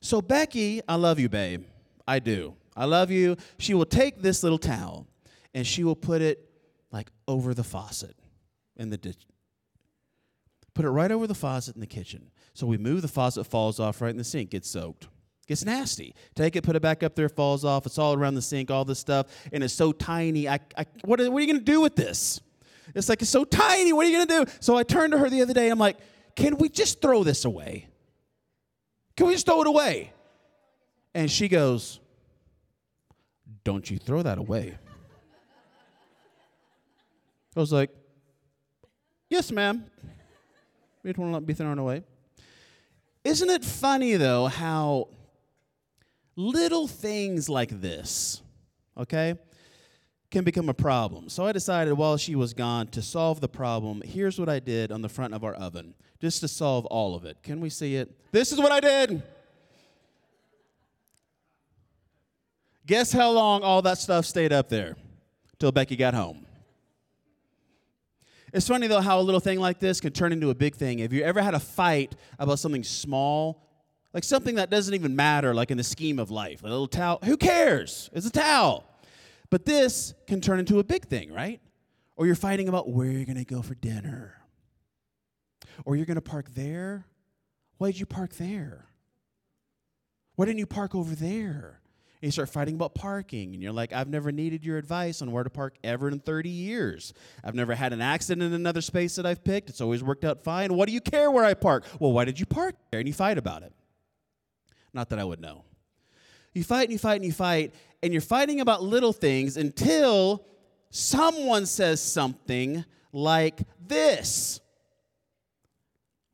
So, 0.00 0.20
Becky, 0.20 0.80
I 0.88 0.96
love 0.96 1.18
you, 1.18 1.28
babe. 1.28 1.64
I 2.06 2.18
do. 2.18 2.54
I 2.76 2.84
love 2.84 3.10
you. 3.10 3.36
She 3.58 3.74
will 3.74 3.86
take 3.86 4.20
this 4.20 4.42
little 4.42 4.58
towel 4.58 5.06
and 5.54 5.66
she 5.66 5.84
will 5.84 5.96
put 5.96 6.20
it 6.20 6.50
like 6.90 7.10
over 7.26 7.54
the 7.54 7.64
faucet 7.64 8.16
in 8.76 8.90
the 8.90 8.96
ditch. 8.96 9.26
Put 10.74 10.84
it 10.84 10.90
right 10.90 11.10
over 11.10 11.26
the 11.26 11.34
faucet 11.34 11.76
in 11.76 11.80
the 11.80 11.86
kitchen. 11.86 12.30
So 12.52 12.66
we 12.66 12.78
move 12.78 13.02
the 13.02 13.08
faucet, 13.08 13.46
falls 13.46 13.78
off 13.78 14.00
right 14.00 14.10
in 14.10 14.16
the 14.16 14.24
sink, 14.24 14.50
gets 14.50 14.68
soaked. 14.68 15.08
Gets 15.46 15.64
nasty. 15.64 16.14
Take 16.34 16.56
it, 16.56 16.62
put 16.64 16.74
it 16.74 16.82
back 16.82 17.02
up 17.02 17.14
there, 17.14 17.28
falls 17.28 17.64
off. 17.64 17.86
It's 17.86 17.98
all 17.98 18.14
around 18.14 18.34
the 18.34 18.42
sink, 18.42 18.70
all 18.70 18.84
this 18.84 18.98
stuff, 18.98 19.26
and 19.52 19.62
it's 19.62 19.74
so 19.74 19.92
tiny. 19.92 20.48
I, 20.48 20.58
I 20.76 20.86
what, 21.04 21.20
are, 21.20 21.30
what 21.30 21.38
are 21.38 21.40
you 21.42 21.52
gonna 21.52 21.64
do 21.64 21.80
with 21.80 21.96
this? 21.96 22.40
It's 22.94 23.08
like 23.08 23.22
it's 23.22 23.30
so 23.30 23.44
tiny. 23.44 23.92
What 23.92 24.06
are 24.06 24.08
you 24.08 24.26
gonna 24.26 24.44
do? 24.44 24.52
So 24.60 24.76
I 24.76 24.82
turned 24.84 25.12
to 25.12 25.18
her 25.18 25.28
the 25.28 25.42
other 25.42 25.52
day. 25.52 25.68
I'm 25.68 25.78
like, 25.78 25.98
can 26.34 26.56
we 26.56 26.68
just 26.68 27.00
throw 27.00 27.24
this 27.24 27.44
away? 27.44 27.88
Can 29.16 29.26
we 29.26 29.34
just 29.34 29.46
throw 29.46 29.60
it 29.60 29.66
away? 29.66 30.12
And 31.14 31.30
she 31.30 31.48
goes, 31.48 32.00
Don't 33.62 33.88
you 33.90 33.98
throw 33.98 34.22
that 34.22 34.38
away. 34.38 34.76
I 37.56 37.60
was 37.60 37.72
like, 37.72 37.90
Yes, 39.30 39.52
ma'am. 39.52 39.84
We 41.02 41.12
don't 41.12 41.30
want 41.30 41.42
to 41.42 41.46
be 41.46 41.54
thrown 41.54 41.78
away. 41.78 42.02
Isn't 43.24 43.50
it 43.50 43.64
funny, 43.64 44.14
though, 44.16 44.46
how 44.46 45.08
little 46.36 46.86
things 46.86 47.48
like 47.48 47.80
this, 47.80 48.42
okay, 48.98 49.34
can 50.34 50.44
become 50.44 50.68
a 50.68 50.74
problem? 50.74 51.28
So 51.28 51.46
I 51.46 51.52
decided 51.52 51.94
while 51.94 52.16
she 52.16 52.34
was 52.34 52.54
gone 52.54 52.88
to 52.88 53.00
solve 53.00 53.40
the 53.40 53.48
problem. 53.48 54.02
Here's 54.04 54.36
what 54.36 54.48
I 54.48 54.58
did 54.58 54.90
on 54.90 55.00
the 55.00 55.08
front 55.08 55.32
of 55.32 55.44
our 55.44 55.54
oven 55.54 55.94
just 56.20 56.40
to 56.40 56.48
solve 56.48 56.86
all 56.86 57.14
of 57.14 57.24
it. 57.24 57.36
Can 57.44 57.60
we 57.60 57.70
see 57.70 57.94
it? 57.94 58.10
This 58.32 58.50
is 58.50 58.58
what 58.58 58.72
I 58.72 58.80
did. 58.80 59.22
Guess 62.84 63.12
how 63.12 63.30
long 63.30 63.62
all 63.62 63.80
that 63.82 63.98
stuff 63.98 64.26
stayed 64.26 64.52
up 64.52 64.68
there? 64.68 64.96
Till 65.60 65.70
Becky 65.70 65.94
got 65.94 66.14
home. 66.14 66.44
It's 68.52 68.66
funny 68.66 68.88
though 68.88 69.00
how 69.00 69.20
a 69.20 69.22
little 69.22 69.40
thing 69.40 69.60
like 69.60 69.78
this 69.78 70.00
can 70.00 70.12
turn 70.12 70.32
into 70.32 70.50
a 70.50 70.54
big 70.54 70.74
thing. 70.74 70.98
Have 70.98 71.12
you 71.12 71.22
ever 71.22 71.42
had 71.42 71.54
a 71.54 71.60
fight 71.60 72.16
about 72.40 72.58
something 72.58 72.82
small? 72.82 73.68
Like 74.12 74.24
something 74.24 74.56
that 74.56 74.68
doesn't 74.68 74.94
even 74.94 75.14
matter, 75.14 75.54
like 75.54 75.70
in 75.70 75.76
the 75.76 75.84
scheme 75.84 76.18
of 76.18 76.32
life. 76.32 76.62
A 76.62 76.66
little 76.66 76.88
towel, 76.88 77.20
who 77.24 77.36
cares? 77.36 78.10
It's 78.12 78.26
a 78.26 78.30
towel. 78.32 78.84
But 79.54 79.66
this 79.66 80.14
can 80.26 80.40
turn 80.40 80.58
into 80.58 80.80
a 80.80 80.84
big 80.84 81.04
thing, 81.06 81.32
right? 81.32 81.60
Or 82.16 82.26
you're 82.26 82.34
fighting 82.34 82.68
about 82.68 82.90
where 82.90 83.06
you're 83.06 83.24
gonna 83.24 83.44
go 83.44 83.62
for 83.62 83.76
dinner. 83.76 84.34
Or 85.84 85.94
you're 85.94 86.06
going 86.06 86.16
to 86.16 86.20
park 86.20 86.50
there? 86.54 87.06
Why 87.78 87.92
did 87.92 88.00
you 88.00 88.06
park 88.06 88.34
there? 88.34 88.86
Why 90.34 90.46
didn't 90.46 90.58
you 90.58 90.66
park 90.66 90.96
over 90.96 91.14
there? 91.14 91.80
And 92.20 92.26
you 92.26 92.30
start 92.32 92.48
fighting 92.48 92.74
about 92.74 92.96
parking, 92.96 93.54
and 93.54 93.62
you're 93.62 93.72
like, 93.72 93.92
I've 93.92 94.08
never 94.08 94.32
needed 94.32 94.64
your 94.64 94.76
advice 94.76 95.22
on 95.22 95.30
where 95.30 95.44
to 95.44 95.50
park 95.50 95.76
ever 95.84 96.08
in 96.08 96.18
30 96.18 96.48
years. 96.48 97.12
I've 97.44 97.54
never 97.54 97.76
had 97.76 97.92
an 97.92 98.00
accident 98.00 98.42
in 98.42 98.54
another 98.54 98.80
space 98.80 99.14
that 99.14 99.24
I've 99.24 99.44
picked. 99.44 99.68
It's 99.68 99.80
always 99.80 100.02
worked 100.02 100.24
out 100.24 100.42
fine. 100.42 100.74
What 100.74 100.88
do 100.88 100.92
you 100.92 101.00
care 101.00 101.30
where 101.30 101.44
I 101.44 101.54
park? 101.54 101.84
Well, 102.00 102.12
why 102.12 102.24
did 102.24 102.40
you 102.40 102.46
park 102.46 102.74
there? 102.90 102.98
And 102.98 103.06
you 103.06 103.14
fight 103.14 103.38
about 103.38 103.62
it. 103.62 103.72
Not 104.92 105.10
that 105.10 105.20
I 105.20 105.24
would 105.24 105.40
know. 105.40 105.64
You 106.54 106.62
fight 106.62 106.84
and 106.84 106.92
you 106.92 106.98
fight 106.98 107.16
and 107.16 107.24
you 107.24 107.32
fight, 107.32 107.74
and 108.04 108.12
you're 108.12 108.22
fighting 108.22 108.60
about 108.60 108.82
little 108.82 109.12
things 109.12 109.56
until 109.56 110.44
someone 110.90 111.66
says 111.66 112.00
something 112.00 112.84
like 113.12 113.62
this 113.84 114.60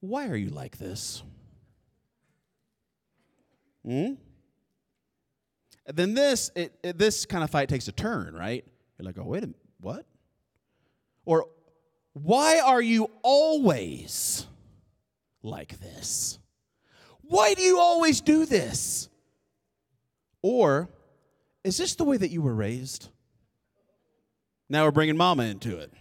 why 0.01 0.29
are 0.29 0.37
you 0.37 0.49
like 0.49 0.79
this? 0.79 1.23
Hmm? 3.85 4.15
then 5.87 6.15
this, 6.15 6.51
it, 6.55 6.73
it, 6.85 6.99
this 6.99 7.27
kind 7.27 7.43
of 7.43 7.51
fight 7.51 7.69
takes 7.69 7.89
a 7.89 7.93
turn, 7.93 8.35
right? 8.35 8.65
You're 8.99 9.07
like, 9.07 9.19
oh, 9.19 9.25
wait 9.25 9.43
a 9.43 9.47
minute, 9.49 9.61
what? 9.81 10.07
Or, 11.25 11.49
why 12.13 12.61
are 12.61 12.81
you 12.81 13.11
always 13.23 14.47
like 15.43 15.81
this? 15.81 16.39
Why 17.23 17.55
do 17.55 17.63
you 17.63 17.79
always 17.79 18.21
do 18.21 18.47
this? 18.47 19.09
Or, 20.43 20.89
is 21.65 21.77
this 21.77 21.95
the 21.95 22.05
way 22.05 22.17
that 22.17 22.31
you 22.31 22.43
were 22.43 22.55
raised? 22.55 23.09
Now 24.69 24.85
we're 24.85 24.93
bringing 24.93 25.17
mama 25.17 25.45
into 25.45 25.79
it. 25.79 25.93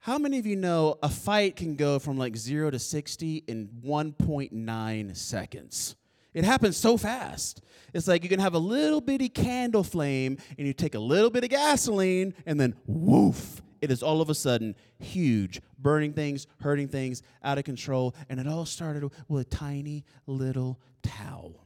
How 0.00 0.18
many 0.18 0.38
of 0.38 0.44
you 0.44 0.56
know 0.56 0.98
a 1.02 1.08
fight 1.08 1.56
can 1.56 1.76
go 1.76 1.98
from 1.98 2.18
like 2.18 2.36
zero 2.36 2.70
to 2.70 2.78
60 2.78 3.44
in 3.46 3.68
1.9 3.82 5.16
seconds? 5.16 5.96
It 6.34 6.44
happens 6.44 6.76
so 6.76 6.98
fast. 6.98 7.62
It's 7.94 8.06
like 8.06 8.22
you 8.22 8.28
can 8.28 8.40
have 8.40 8.54
a 8.54 8.58
little 8.58 9.00
bitty 9.00 9.28
candle 9.30 9.84
flame 9.84 10.36
and 10.58 10.66
you 10.66 10.74
take 10.74 10.94
a 10.94 10.98
little 10.98 11.30
bit 11.30 11.44
of 11.44 11.50
gasoline 11.50 12.34
and 12.44 12.60
then 12.60 12.74
woof, 12.86 13.62
it 13.80 13.90
is 13.90 14.02
all 14.02 14.20
of 14.20 14.28
a 14.28 14.34
sudden 14.34 14.74
huge, 14.98 15.62
burning 15.78 16.12
things, 16.12 16.46
hurting 16.60 16.88
things, 16.88 17.22
out 17.42 17.56
of 17.56 17.64
control. 17.64 18.14
And 18.28 18.40
it 18.40 18.48
all 18.48 18.66
started 18.66 19.08
with 19.28 19.46
a 19.46 19.50
tiny 19.50 20.04
little 20.26 20.80
towel. 21.02 21.63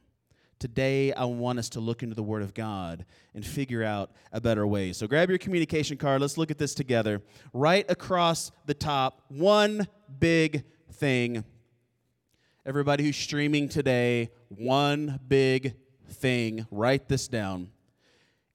Today, 0.59 1.13
I 1.13 1.23
want 1.23 1.57
us 1.57 1.69
to 1.69 1.79
look 1.79 2.03
into 2.03 2.15
the 2.15 2.23
Word 2.23 2.41
of 2.41 2.53
God 2.53 3.05
and 3.33 3.45
figure 3.45 3.81
out 3.81 4.11
a 4.33 4.41
better 4.41 4.67
way. 4.67 4.91
So 4.91 5.07
grab 5.07 5.29
your 5.29 5.37
communication 5.37 5.95
card. 5.95 6.19
Let's 6.19 6.37
look 6.37 6.51
at 6.51 6.57
this 6.57 6.73
together. 6.73 7.21
Right 7.53 7.85
across 7.87 8.51
the 8.65 8.73
top, 8.73 9.21
one 9.29 9.87
big 10.19 10.65
thing. 10.91 11.45
Everybody 12.65 13.05
who's 13.05 13.15
streaming 13.15 13.69
today, 13.69 14.31
one 14.49 15.21
big 15.29 15.75
thing. 16.09 16.67
Write 16.71 17.07
this 17.07 17.29
down. 17.29 17.69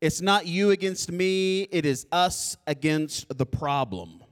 It's 0.02 0.20
not 0.20 0.46
you 0.46 0.72
against 0.72 1.10
me, 1.10 1.62
it 1.62 1.86
is 1.86 2.06
us 2.12 2.58
against 2.66 3.38
the 3.38 3.46
problem. 3.46 4.22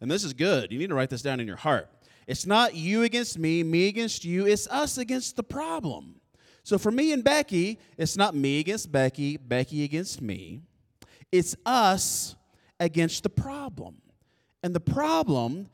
And 0.00 0.08
this 0.08 0.22
is 0.22 0.32
good. 0.32 0.70
You 0.70 0.78
need 0.78 0.90
to 0.90 0.94
write 0.94 1.10
this 1.10 1.22
down 1.22 1.40
in 1.40 1.48
your 1.48 1.56
heart. 1.56 1.88
It's 2.26 2.46
not 2.46 2.74
you 2.74 3.02
against 3.02 3.38
me, 3.38 3.62
me 3.62 3.88
against 3.88 4.24
you, 4.24 4.46
it's 4.46 4.66
us 4.68 4.98
against 4.98 5.36
the 5.36 5.42
problem. 5.42 6.20
So 6.62 6.78
for 6.78 6.92
me 6.92 7.12
and 7.12 7.24
Becky, 7.24 7.78
it's 7.98 8.16
not 8.16 8.34
me 8.34 8.60
against 8.60 8.92
Becky, 8.92 9.36
Becky 9.36 9.82
against 9.82 10.22
me. 10.22 10.62
It's 11.32 11.56
us 11.66 12.36
against 12.78 13.24
the 13.24 13.30
problem. 13.30 14.00
And 14.62 14.74
the 14.74 14.80
problem 14.80 15.68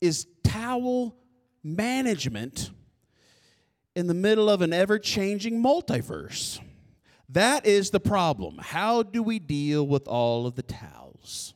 is 0.00 0.26
towel 0.44 1.16
management 1.64 2.70
in 3.96 4.06
the 4.06 4.14
middle 4.14 4.48
of 4.48 4.62
an 4.62 4.72
ever 4.72 4.98
changing 4.98 5.62
multiverse. 5.62 6.60
That 7.28 7.66
is 7.66 7.90
the 7.90 8.00
problem. 8.00 8.58
How 8.58 9.02
do 9.02 9.22
we 9.22 9.38
deal 9.38 9.86
with 9.86 10.06
all 10.06 10.46
of 10.46 10.54
the 10.54 10.62
towels? 10.62 11.54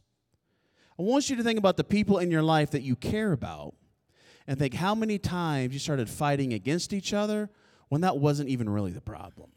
I 0.99 1.03
want 1.03 1.31
you 1.31 1.37
to 1.37 1.43
think 1.43 1.59
about 1.59 1.76
the 1.76 1.85
people 1.85 2.19
in 2.19 2.31
your 2.31 2.43
life 2.43 2.71
that 2.71 2.83
you 2.83 2.97
care 2.97 3.33
about 3.33 3.75
and 4.47 4.59
think 4.59 4.75
how 4.75 4.95
many 4.95 5.19
times 5.19 5.73
you 5.73 5.79
started 5.79 6.09
fighting 6.09 6.53
against 6.53 6.93
each 6.93 7.13
other 7.13 7.51
when 7.89 8.03
that 8.03 8.19
wasn't 8.19 8.49
even 8.49 8.69
really 8.69 8.93
the 8.93 9.01
problem. 9.01 9.51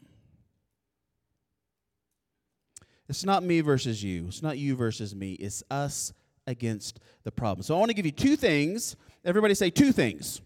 It's 3.08 3.24
not 3.24 3.42
me 3.42 3.60
versus 3.60 4.02
you. 4.02 4.26
It's 4.28 4.42
not 4.42 4.58
you 4.58 4.76
versus 4.76 5.14
me. 5.14 5.32
It's 5.32 5.62
us 5.70 6.12
against 6.46 7.00
the 7.24 7.32
problem. 7.32 7.62
So 7.62 7.74
I 7.74 7.78
want 7.78 7.90
to 7.90 7.94
give 7.94 8.06
you 8.06 8.12
two 8.12 8.36
things. 8.36 8.96
Everybody 9.24 9.54
say 9.54 9.70
two 9.70 9.92
things. 9.92 10.40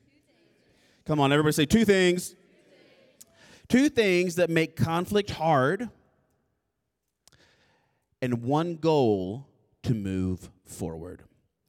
Come 1.05 1.19
on, 1.19 1.33
everybody 1.33 1.53
say 1.53 1.67
two 1.67 1.85
things. 1.85 2.37
Two 3.69 3.89
things 3.89 4.37
that 4.37 4.51
make 4.51 4.77
conflict 4.77 5.31
hard 5.31 5.89
and 8.21 8.43
one 8.43 8.77
goal 8.77 9.47
to 9.83 9.95
move 9.95 10.51
forward. 10.65 11.23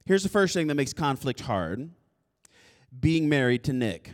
Here's 0.04 0.22
the 0.22 0.28
first 0.28 0.54
thing 0.54 0.68
that 0.68 0.74
makes 0.74 0.92
conflict 0.92 1.40
hard 1.40 1.90
being 3.00 3.28
married 3.28 3.64
to 3.64 3.72
Nick. 3.72 4.12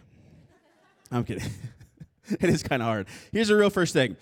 I'm 1.10 1.24
kidding. 1.24 1.50
it 2.28 2.44
is 2.48 2.62
kind 2.62 2.82
of 2.82 2.86
hard. 2.86 3.06
Here's 3.32 3.48
the 3.48 3.56
real 3.56 3.70
first 3.70 3.92
thing 3.92 4.16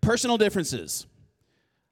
personal 0.00 0.38
differences. 0.38 1.06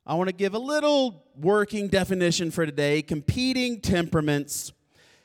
I 0.04 0.14
want 0.14 0.28
to 0.28 0.34
give 0.34 0.54
a 0.54 0.58
little 0.58 1.24
working 1.36 1.88
definition 1.88 2.50
for 2.50 2.66
today. 2.66 3.02
Competing 3.02 3.80
temperaments 3.80 4.72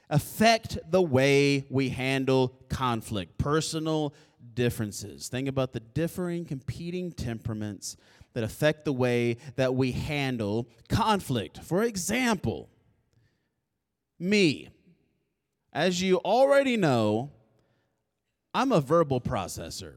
affect 0.09 0.77
the 0.89 1.01
way 1.01 1.65
we 1.69 1.89
handle 1.89 2.53
conflict, 2.69 3.37
personal 3.37 4.13
differences. 4.53 5.29
Think 5.29 5.47
about 5.47 5.73
the 5.73 5.79
differing, 5.79 6.45
competing 6.45 7.11
temperaments 7.11 7.97
that 8.33 8.43
affect 8.43 8.85
the 8.85 8.93
way 8.93 9.37
that 9.55 9.73
we 9.73 9.91
handle 9.93 10.67
conflict. 10.89 11.59
For 11.63 11.83
example, 11.83 12.69
me, 14.19 14.69
as 15.77 16.01
you 16.01 16.17
already 16.25 16.75
know, 16.75 17.29
I'm 18.51 18.71
a 18.71 18.81
verbal 18.81 19.21
processor. 19.21 19.93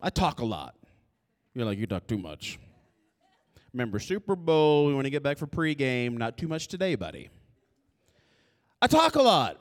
I 0.00 0.10
talk 0.10 0.40
a 0.40 0.44
lot. 0.44 0.74
You're 1.54 1.64
like, 1.64 1.78
you 1.78 1.86
talk 1.86 2.08
too 2.08 2.18
much. 2.18 2.58
Remember 3.72 4.00
Super 4.00 4.34
Bowl, 4.34 4.86
we 4.86 4.94
want 4.94 5.04
to 5.04 5.10
get 5.10 5.22
back 5.22 5.38
for 5.38 5.46
pregame. 5.46 6.18
Not 6.18 6.36
too 6.36 6.48
much 6.48 6.66
today, 6.66 6.96
buddy. 6.96 7.30
I 8.82 8.88
talk 8.88 9.14
a 9.14 9.22
lot. 9.22 9.60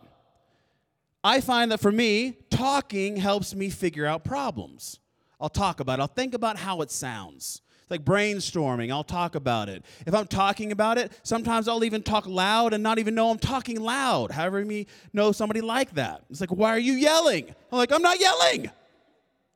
I 1.24 1.42
find 1.42 1.72
that 1.72 1.80
for 1.80 1.92
me, 1.92 2.38
talking 2.50 3.16
helps 3.16 3.54
me 3.54 3.70
figure 3.70 4.08
out 4.08 4.24
problems. 4.24 5.00
I'll 5.40 5.50
talk 5.50 5.80
about 5.80 6.00
it. 6.00 6.02
I'll 6.02 6.08
think 6.08 6.34
about 6.34 6.58
how 6.58 6.82
it 6.82 6.90
sounds. 6.90 7.62
It's 7.86 7.92
like 7.92 8.04
brainstorming. 8.04 8.92
I'll 8.92 9.04
talk 9.04 9.36
about 9.36 9.70
it. 9.70 9.86
If 10.08 10.16
I'm 10.16 10.26
talking 10.26 10.72
about 10.72 10.98
it, 10.98 11.12
sometimes 11.22 11.68
I'll 11.68 11.84
even 11.84 12.02
talk 12.02 12.26
loud 12.26 12.74
and 12.74 12.82
not 12.82 12.98
even 12.98 13.14
know 13.14 13.30
I'm 13.30 13.38
talking 13.38 13.80
loud. 13.80 14.32
However, 14.32 14.66
me 14.66 14.88
know 15.14 15.32
somebody 15.32 15.62
like 15.62 15.94
that. 15.94 16.24
It's 16.32 16.42
like, 16.42 16.50
why 16.50 16.72
are 16.72 16.80
you 16.80 16.94
yelling? 16.94 17.54
I'm 17.72 17.78
like, 17.78 17.92
I'm 17.92 18.02
not 18.02 18.20
yelling. 18.20 18.72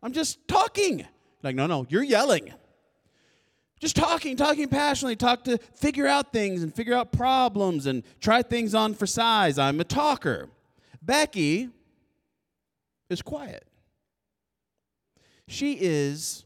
I'm 0.03 0.13
just 0.13 0.47
talking. 0.47 1.07
Like, 1.41 1.55
no, 1.55 1.65
no, 1.65 1.87
you're 1.89 2.03
yelling. 2.03 2.53
Just 3.79 3.95
talking, 3.95 4.37
talking 4.37 4.67
passionately, 4.67 5.15
talk 5.15 5.43
to 5.45 5.57
figure 5.73 6.05
out 6.05 6.31
things 6.31 6.61
and 6.61 6.71
figure 6.71 6.93
out 6.93 7.11
problems 7.11 7.87
and 7.87 8.03
try 8.21 8.43
things 8.43 8.75
on 8.75 8.93
for 8.93 9.07
size. 9.07 9.57
I'm 9.57 9.79
a 9.79 9.83
talker. 9.83 10.49
Becky 11.01 11.69
is 13.09 13.23
quiet. 13.23 13.65
She 15.47 15.79
is 15.81 16.45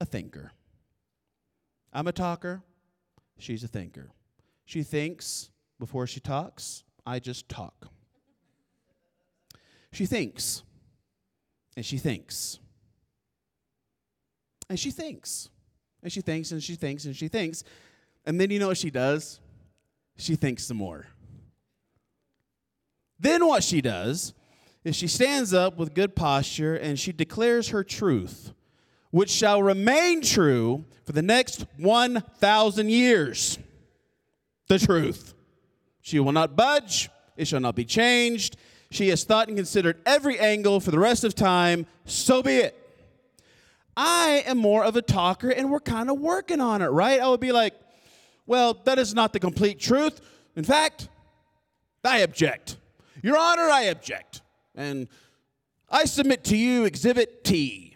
a 0.00 0.06
thinker. 0.06 0.52
I'm 1.92 2.06
a 2.06 2.12
talker. 2.12 2.62
She's 3.38 3.64
a 3.64 3.68
thinker. 3.68 4.10
She 4.64 4.82
thinks 4.82 5.50
before 5.78 6.06
she 6.06 6.20
talks. 6.20 6.84
I 7.06 7.18
just 7.18 7.48
talk. 7.48 7.88
She 9.92 10.06
thinks. 10.06 10.62
And 11.76 11.84
she 11.84 11.98
thinks. 11.98 12.58
And 14.68 14.78
she 14.78 14.90
thinks. 14.90 15.48
And 16.02 16.12
she 16.12 16.20
thinks 16.20 16.52
and 16.52 16.62
she 16.62 16.74
thinks 16.74 17.04
and 17.04 17.16
she 17.16 17.28
thinks. 17.28 17.64
And 18.26 18.40
then 18.40 18.50
you 18.50 18.58
know 18.58 18.68
what 18.68 18.76
she 18.76 18.90
does? 18.90 19.40
She 20.16 20.36
thinks 20.36 20.64
some 20.64 20.76
more. 20.76 21.06
Then 23.18 23.46
what 23.46 23.64
she 23.64 23.80
does 23.80 24.34
is 24.84 24.94
she 24.94 25.08
stands 25.08 25.52
up 25.52 25.76
with 25.76 25.94
good 25.94 26.14
posture 26.14 26.76
and 26.76 26.98
she 26.98 27.12
declares 27.12 27.68
her 27.70 27.82
truth, 27.82 28.52
which 29.10 29.30
shall 29.30 29.62
remain 29.62 30.20
true 30.20 30.84
for 31.04 31.12
the 31.12 31.22
next 31.22 31.66
1,000 31.76 32.90
years. 32.90 33.58
The 34.68 34.78
truth. 34.78 35.34
She 36.00 36.20
will 36.20 36.32
not 36.32 36.56
budge, 36.56 37.10
it 37.36 37.48
shall 37.48 37.60
not 37.60 37.74
be 37.74 37.84
changed. 37.84 38.56
She 38.90 39.08
has 39.08 39.24
thought 39.24 39.48
and 39.48 39.56
considered 39.56 40.00
every 40.06 40.38
angle 40.38 40.80
for 40.80 40.90
the 40.90 40.98
rest 40.98 41.24
of 41.24 41.34
time, 41.34 41.86
so 42.06 42.42
be 42.42 42.56
it. 42.56 42.74
I 43.96 44.44
am 44.46 44.58
more 44.58 44.84
of 44.84 44.96
a 44.96 45.02
talker 45.02 45.50
and 45.50 45.70
we're 45.70 45.80
kind 45.80 46.08
of 46.08 46.18
working 46.20 46.60
on 46.60 46.82
it, 46.82 46.86
right? 46.86 47.20
I 47.20 47.28
would 47.28 47.40
be 47.40 47.52
like, 47.52 47.74
well, 48.46 48.74
that 48.84 48.98
is 48.98 49.14
not 49.14 49.32
the 49.32 49.40
complete 49.40 49.78
truth. 49.78 50.20
In 50.56 50.64
fact, 50.64 51.08
I 52.04 52.18
object. 52.18 52.76
Your 53.22 53.36
Honor, 53.36 53.68
I 53.70 53.82
object. 53.82 54.42
And 54.74 55.08
I 55.90 56.04
submit 56.04 56.44
to 56.44 56.56
you 56.56 56.84
Exhibit 56.84 57.44
T. 57.44 57.87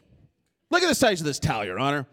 Look 0.72 0.82
at 0.82 0.88
the 0.88 0.94
size 0.94 1.20
of 1.20 1.26
this 1.26 1.38
towel, 1.38 1.66
Your 1.66 1.78
Honor. 1.78 2.06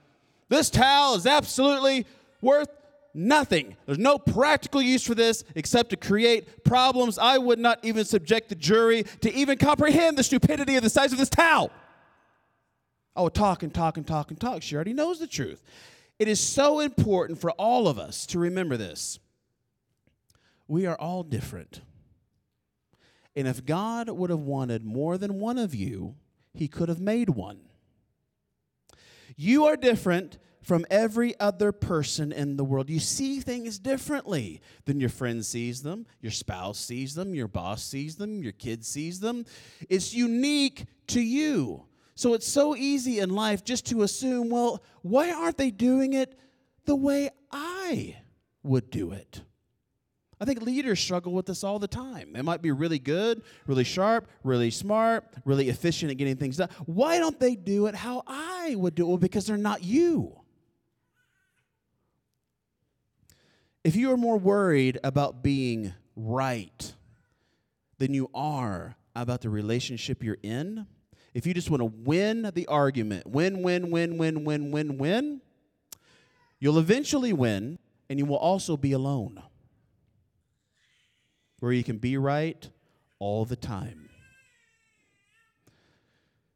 This 0.50 0.70
towel 0.70 1.16
is 1.16 1.26
absolutely 1.26 2.06
worth 2.42 2.68
nothing. 3.14 3.78
There's 3.86 3.98
no 3.98 4.18
practical 4.18 4.82
use 4.82 5.02
for 5.02 5.16
this 5.16 5.46
except 5.56 5.92
to 5.92 5.96
create 5.96 6.66
problems. 6.66 7.18
I 7.18 7.38
would 7.38 7.58
not 7.58 7.80
even 7.84 8.04
subject 8.04 8.50
the 8.50 8.56
jury 8.56 9.04
to 9.22 9.34
even 9.34 9.58
comprehend 9.58 10.18
the 10.18 10.24
stupidity 10.24 10.76
of 10.76 10.84
the 10.84 10.90
size 10.90 11.14
of 11.14 11.18
this 11.18 11.30
towel. 11.30 11.72
Oh, 13.16 13.30
talk 13.30 13.64
and 13.64 13.74
talk 13.74 13.96
and 13.96 14.06
talk 14.06 14.30
and 14.30 14.38
talk. 14.38 14.62
She 14.62 14.76
already 14.76 14.94
knows 14.94 15.20
the 15.20 15.28
truth. 15.28 15.64
It 16.20 16.28
is 16.28 16.42
so 16.42 16.82
important 16.82 17.40
for 17.40 17.52
all 17.52 17.88
of 17.88 17.98
us 17.98 18.26
to 18.26 18.40
remember 18.40 18.76
this. 18.76 19.20
We 20.68 20.86
are 20.86 20.98
all 20.98 21.24
different. 21.24 21.80
And 23.38 23.48
if 23.48 23.66
God 23.66 24.10
would 24.10 24.30
have 24.30 24.42
wanted 24.42 24.84
more 24.84 25.18
than 25.18 25.40
one 25.40 25.58
of 25.58 25.74
you, 25.74 26.16
he 26.54 26.68
could 26.68 26.90
have 26.90 27.00
made 27.00 27.30
one. 27.30 27.62
You 29.42 29.68
are 29.68 29.78
different 29.78 30.38
from 30.62 30.86
every 30.92 31.34
other 31.40 31.72
person 31.72 32.34
in 32.34 32.58
the 32.58 32.66
world. 32.66 32.90
You 32.90 33.00
see 33.00 33.40
things 33.40 33.80
differently 33.80 34.60
than 34.84 35.00
your 35.00 35.08
friend 35.08 35.46
sees 35.46 35.82
them, 35.82 36.08
your 36.20 36.34
spouse 36.34 36.78
sees 36.78 37.16
them, 37.16 37.34
your 37.34 37.48
boss 37.48 37.82
sees 37.82 38.18
them, 38.18 38.44
your 38.44 38.52
kid 38.52 38.86
sees 38.86 39.22
them. 39.22 39.46
It's 39.88 40.14
unique 40.14 40.88
to 41.08 41.22
you. 41.22 41.86
So 42.16 42.34
it's 42.34 42.50
so 42.50 42.76
easy 42.76 43.20
in 43.20 43.30
life 43.30 43.64
just 43.64 43.86
to 43.86 44.02
assume, 44.02 44.50
well, 44.50 44.84
why 45.04 45.32
aren't 45.32 45.56
they 45.56 45.72
doing 45.72 46.12
it 46.12 46.38
the 46.84 46.98
way 46.98 47.30
I 47.50 48.18
would 48.62 48.90
do 48.90 49.14
it? 49.14 49.42
I 50.42 50.46
think 50.46 50.62
leaders 50.62 51.00
struggle 51.00 51.34
with 51.34 51.46
this 51.46 51.66
all 51.66 51.80
the 51.80 51.88
time. 51.88 52.32
They 52.32 52.42
might 52.42 52.62
be 52.62 52.72
really 52.72 53.00
good, 53.00 53.42
really 53.68 53.84
sharp, 53.84 54.30
really 54.44 54.72
smart, 54.72 55.26
really 55.44 55.68
efficient 55.68 56.12
at 56.12 56.18
getting 56.18 56.38
things 56.38 56.58
done. 56.58 56.70
Why 56.86 57.20
don't 57.20 57.38
they 57.40 57.56
do 57.56 57.88
it 57.88 57.96
how 57.96 58.24
I 58.26 58.76
would 58.78 58.96
do 58.96 59.04
it? 59.04 59.08
Well, 59.10 59.18
because 59.18 59.48
they're 59.48 59.58
not 59.58 59.84
you. 59.84 60.40
If 63.84 63.98
you 63.98 64.12
are 64.12 64.18
more 64.18 64.38
worried 64.38 64.98
about 65.04 65.44
being 65.44 65.94
right 66.16 66.94
than 67.98 68.14
you 68.14 68.30
are 68.34 68.96
about 69.16 69.42
the 69.42 69.50
relationship 69.50 70.24
you're 70.24 70.38
in, 70.42 70.88
if 71.34 71.46
you 71.46 71.54
just 71.54 71.70
want 71.70 71.82
to 71.82 71.86
win 71.86 72.50
the 72.54 72.66
argument, 72.68 73.28
win, 73.28 73.62
win, 73.62 73.92
win, 73.92 74.18
win, 74.18 74.46
win, 74.46 74.72
win, 74.72 74.98
win, 74.98 75.42
you'll 76.60 76.80
eventually 76.80 77.34
win 77.34 77.78
and 78.10 78.20
you 78.20 78.26
will 78.26 78.38
also 78.38 78.78
be 78.78 78.94
alone 78.94 79.42
where 81.60 81.72
you 81.72 81.84
can 81.84 81.98
be 81.98 82.18
right 82.18 82.70
all 83.20 83.46
the 83.46 83.56
time. 83.56 84.10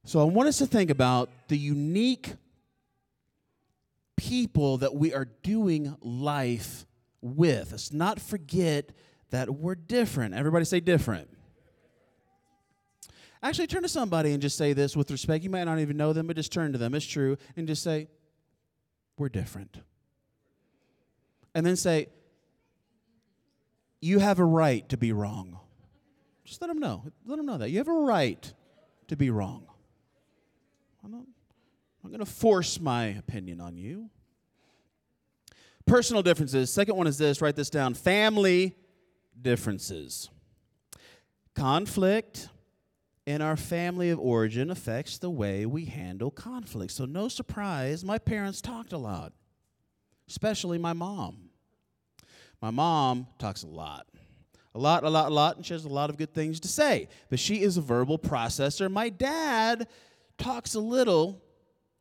So 0.06 0.20
I 0.20 0.24
want 0.24 0.50
us 0.50 0.58
to 0.58 0.66
think 0.66 0.90
about 0.90 1.30
the 1.48 1.58
unique 1.58 2.34
people 4.18 4.78
that 4.78 4.96
we 4.96 5.14
are 5.14 5.26
doing 5.44 5.96
life 6.02 6.86
with. 7.22 7.72
Let's 7.72 7.94
not 7.94 8.20
forget 8.20 8.92
that 9.30 9.50
we're 9.50 9.76
different. 9.76 10.36
Everybody 10.36 10.66
say 10.66 10.80
different. 10.80 11.30
Actually, 13.42 13.68
turn 13.68 13.82
to 13.82 13.90
somebody 13.90 14.32
and 14.32 14.42
just 14.42 14.58
say 14.58 14.72
this 14.74 14.96
with 14.96 15.12
respect. 15.12 15.44
You 15.44 15.50
might 15.50 15.66
not 15.66 15.80
even 15.80 15.98
know 15.98 16.14
them, 16.14 16.28
but 16.28 16.36
just 16.36 16.52
turn 16.52 16.72
to 16.72 16.78
them. 16.78 16.94
It's 16.94 17.06
true. 17.06 17.38
And 17.58 17.68
just 17.68 17.84
say, 17.84 18.08
We're 19.18 19.30
different. 19.30 19.80
And 21.56 21.66
then 21.66 21.76
say, 21.76 22.08
You 24.04 24.20
have 24.20 24.40
a 24.40 24.44
right 24.44 24.88
to 24.90 24.98
be 24.98 25.14
wrong. 25.14 25.58
Just 26.44 26.60
let 26.60 26.68
them 26.68 26.80
know. 26.80 27.06
Let 27.26 27.38
them 27.38 27.46
know 27.46 27.58
that. 27.58 27.70
You 27.70 27.78
have 27.78 27.88
a 27.88 27.94
right 27.94 28.54
to 29.08 29.16
be 29.16 29.30
wrong. 29.30 29.66
I'm 31.02 31.12
not, 31.12 31.24
I'm 32.04 32.10
going 32.10 32.20
to 32.20 32.26
force 32.26 32.82
my 32.82 33.06
opinion 33.06 33.62
on 33.62 33.78
you. 33.78 34.10
Personal 35.86 36.22
differences. 36.22 36.70
Second 36.70 36.98
one 36.98 37.08
is 37.08 37.18
this 37.18 37.42
write 37.42 37.56
this 37.56 37.70
down 37.70 37.94
family 37.94 38.76
differences. 39.42 40.30
Conflict 41.56 42.50
in 43.26 43.42
our 43.42 43.56
family 43.56 44.10
of 44.10 44.20
origin 44.20 44.70
affects 44.70 45.18
the 45.18 45.30
way 45.30 45.66
we 45.66 45.86
handle 45.86 46.30
conflict. 46.30 46.92
So, 46.92 47.06
no 47.06 47.30
surprise, 47.30 48.04
my 48.04 48.18
parents 48.18 48.60
talked 48.60 48.92
a 48.92 48.98
lot, 48.98 49.32
especially 50.28 50.78
my 50.78 50.92
mom. 50.92 51.52
My 52.64 52.72
mom 52.72 53.28
talks 53.40 53.64
a 53.64 53.68
lot. 53.68 54.08
A 54.74 54.80
lot, 54.80 55.04
a 55.04 55.10
lot, 55.10 55.30
a 55.30 55.34
lot, 55.34 55.58
and 55.58 55.66
she 55.66 55.74
has 55.74 55.84
a 55.84 55.90
lot 55.90 56.10
of 56.10 56.16
good 56.16 56.34
things 56.34 56.62
to 56.62 56.70
say. 56.70 57.10
But 57.30 57.38
she 57.38 57.62
is 57.62 57.76
a 57.76 57.82
verbal 57.82 58.18
processor. 58.18 58.90
My 58.90 59.10
dad 59.10 59.86
talks 60.38 60.74
a 60.74 60.80
little, 60.80 61.44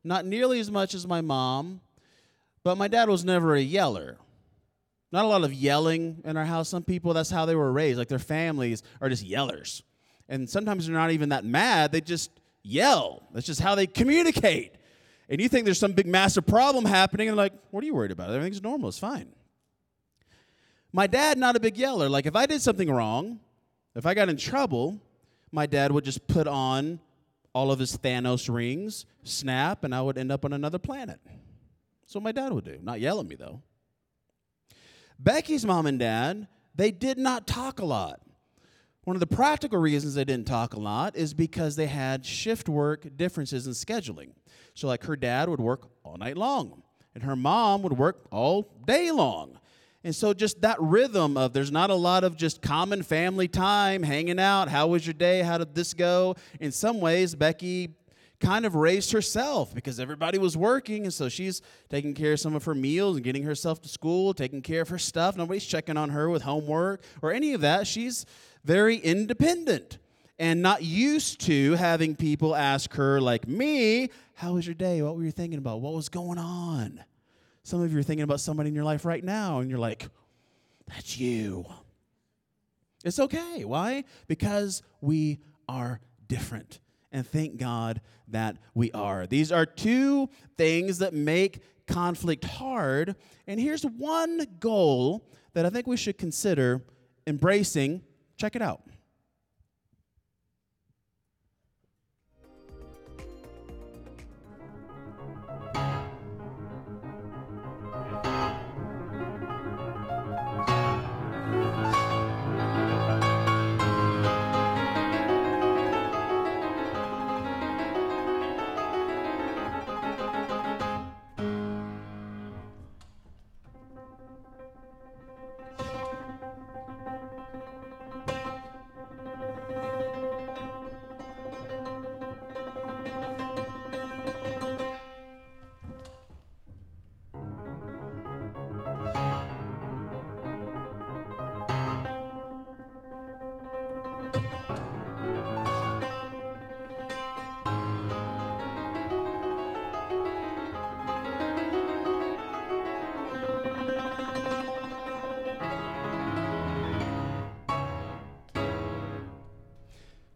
not 0.04 0.24
nearly 0.24 0.60
as 0.60 0.70
much 0.70 0.94
as 0.94 1.04
my 1.04 1.20
mom, 1.20 1.80
but 2.62 2.78
my 2.78 2.86
dad 2.86 3.08
was 3.08 3.24
never 3.24 3.56
a 3.56 3.60
yeller. 3.60 4.18
Not 5.10 5.24
a 5.24 5.28
lot 5.28 5.42
of 5.42 5.52
yelling 5.52 6.22
in 6.24 6.36
our 6.36 6.44
house. 6.44 6.68
Some 6.68 6.84
people, 6.84 7.12
that's 7.12 7.28
how 7.28 7.44
they 7.44 7.56
were 7.56 7.72
raised. 7.72 7.98
Like 7.98 8.06
their 8.06 8.20
families 8.20 8.84
are 9.00 9.08
just 9.08 9.28
yellers. 9.28 9.82
And 10.28 10.48
sometimes 10.48 10.86
they're 10.86 10.94
not 10.94 11.10
even 11.10 11.30
that 11.30 11.44
mad, 11.44 11.90
they 11.90 12.00
just 12.00 12.30
yell. 12.62 13.26
That's 13.34 13.46
just 13.46 13.60
how 13.60 13.74
they 13.74 13.88
communicate. 13.88 14.76
And 15.28 15.40
you 15.40 15.48
think 15.48 15.64
there's 15.64 15.80
some 15.80 15.92
big 15.92 16.06
massive 16.06 16.46
problem 16.46 16.84
happening, 16.84 17.26
and 17.26 17.36
like, 17.36 17.52
what 17.72 17.82
are 17.82 17.86
you 17.88 17.96
worried 17.96 18.12
about? 18.12 18.30
Everything's 18.30 18.62
normal, 18.62 18.90
it's 18.90 18.98
fine. 19.00 19.32
My 20.92 21.06
dad, 21.06 21.38
not 21.38 21.56
a 21.56 21.60
big 21.60 21.76
yeller. 21.76 22.08
Like 22.08 22.26
if 22.26 22.36
I 22.36 22.46
did 22.46 22.60
something 22.60 22.90
wrong, 22.90 23.40
if 23.94 24.06
I 24.06 24.14
got 24.14 24.28
in 24.28 24.36
trouble, 24.36 25.00
my 25.50 25.66
dad 25.66 25.92
would 25.92 26.04
just 26.04 26.26
put 26.26 26.46
on 26.46 27.00
all 27.54 27.70
of 27.70 27.78
his 27.78 27.96
Thanos 27.96 28.52
rings, 28.52 29.04
snap, 29.24 29.84
and 29.84 29.94
I 29.94 30.00
would 30.00 30.16
end 30.18 30.32
up 30.32 30.44
on 30.44 30.52
another 30.52 30.78
planet. 30.78 31.20
That's 32.02 32.14
what 32.14 32.24
my 32.24 32.32
dad 32.32 32.52
would 32.52 32.64
do. 32.64 32.78
Not 32.82 33.00
yell 33.00 33.20
at 33.20 33.26
me 33.26 33.36
though. 33.36 33.62
Becky's 35.18 35.64
mom 35.64 35.86
and 35.86 35.98
dad, 35.98 36.48
they 36.74 36.90
did 36.90 37.18
not 37.18 37.46
talk 37.46 37.80
a 37.80 37.84
lot. 37.84 38.20
One 39.04 39.16
of 39.16 39.20
the 39.20 39.26
practical 39.26 39.78
reasons 39.80 40.14
they 40.14 40.24
didn't 40.24 40.46
talk 40.46 40.74
a 40.74 40.80
lot 40.80 41.16
is 41.16 41.34
because 41.34 41.74
they 41.74 41.86
had 41.86 42.24
shift 42.24 42.68
work 42.68 43.06
differences 43.16 43.66
in 43.66 43.72
scheduling. 43.72 44.30
So, 44.74 44.86
like, 44.86 45.04
her 45.04 45.16
dad 45.16 45.48
would 45.48 45.60
work 45.60 45.88
all 46.04 46.16
night 46.16 46.36
long, 46.36 46.82
and 47.14 47.24
her 47.24 47.34
mom 47.34 47.82
would 47.82 47.98
work 47.98 48.26
all 48.30 48.62
day 48.86 49.10
long. 49.10 49.58
And 50.04 50.14
so, 50.14 50.34
just 50.34 50.60
that 50.62 50.80
rhythm 50.80 51.36
of 51.36 51.52
there's 51.52 51.70
not 51.70 51.90
a 51.90 51.94
lot 51.94 52.24
of 52.24 52.36
just 52.36 52.60
common 52.60 53.02
family 53.02 53.46
time, 53.46 54.02
hanging 54.02 54.40
out. 54.40 54.68
How 54.68 54.88
was 54.88 55.06
your 55.06 55.14
day? 55.14 55.42
How 55.42 55.58
did 55.58 55.74
this 55.74 55.94
go? 55.94 56.34
In 56.60 56.72
some 56.72 57.00
ways, 57.00 57.34
Becky 57.34 57.94
kind 58.42 58.66
of 58.66 58.74
raised 58.74 59.12
herself 59.12 59.72
because 59.72 60.00
everybody 60.00 60.36
was 60.36 60.56
working. 60.56 61.04
And 61.04 61.14
so 61.14 61.28
she's 61.28 61.62
taking 61.88 62.12
care 62.12 62.32
of 62.32 62.40
some 62.40 62.54
of 62.56 62.64
her 62.64 62.74
meals 62.74 63.16
and 63.16 63.24
getting 63.24 63.44
herself 63.44 63.80
to 63.82 63.88
school, 63.88 64.34
taking 64.34 64.60
care 64.60 64.82
of 64.82 64.88
her 64.88 64.98
stuff. 64.98 65.36
Nobody's 65.36 65.64
checking 65.64 65.96
on 65.96 66.10
her 66.10 66.28
with 66.28 66.42
homework 66.42 67.02
or 67.22 67.32
any 67.32 67.54
of 67.54 67.60
that. 67.60 67.86
She's 67.86 68.26
very 68.64 68.96
independent 68.96 69.98
and 70.38 70.60
not 70.60 70.82
used 70.82 71.40
to 71.42 71.74
having 71.74 72.16
people 72.16 72.56
ask 72.56 72.94
her, 72.94 73.20
like 73.20 73.46
me, 73.46 74.10
How 74.34 74.54
was 74.54 74.66
your 74.66 74.74
day? 74.74 75.00
What 75.02 75.16
were 75.16 75.22
you 75.22 75.30
thinking 75.30 75.58
about? 75.58 75.80
What 75.80 75.94
was 75.94 76.08
going 76.08 76.38
on? 76.38 77.04
Some 77.62 77.82
of 77.82 77.92
you 77.92 77.98
are 77.98 78.02
thinking 78.02 78.24
about 78.24 78.40
somebody 78.40 78.68
in 78.68 78.74
your 78.74 78.84
life 78.84 79.04
right 79.04 79.22
now, 79.22 79.60
and 79.60 79.70
you're 79.70 79.78
like, 79.78 80.08
That's 80.88 81.18
you. 81.18 81.66
It's 83.04 83.18
okay. 83.18 83.64
Why? 83.64 84.04
Because 84.26 84.82
we 85.00 85.40
are 85.68 86.00
different 86.28 86.80
and 87.10 87.26
thank 87.26 87.58
God 87.58 88.00
that 88.28 88.56
we 88.74 88.90
are. 88.92 89.26
These 89.26 89.52
are 89.52 89.66
two 89.66 90.30
things 90.56 90.98
that 90.98 91.12
make 91.12 91.62
conflict 91.86 92.44
hard. 92.44 93.16
And 93.46 93.60
here's 93.60 93.82
one 93.82 94.46
goal 94.58 95.28
that 95.52 95.66
I 95.66 95.70
think 95.70 95.86
we 95.86 95.96
should 95.96 96.16
consider 96.16 96.82
embracing. 97.26 98.02
Check 98.36 98.56
it 98.56 98.62
out. 98.62 98.82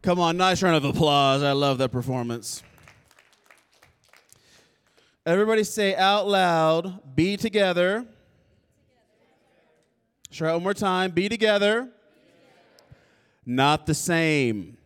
Come 0.07 0.21
on, 0.21 0.37
nice 0.37 0.63
round 0.63 0.77
of 0.77 0.85
applause. 0.85 1.43
I 1.43 1.51
love 1.51 1.79
that 1.79 1.89
performance. 1.89 2.63
Everybody 5.27 5.65
say 5.65 5.97
out 5.97 6.29
loud, 6.29 7.17
be 7.17 7.37
together. 7.37 8.07
Try 10.31 10.53
one 10.53 10.63
more 10.63 10.75
time. 10.75 11.11
Be 11.11 11.29
together. 11.29 11.91
Not 13.45 13.87
the 13.87 13.95
same. 13.95 14.77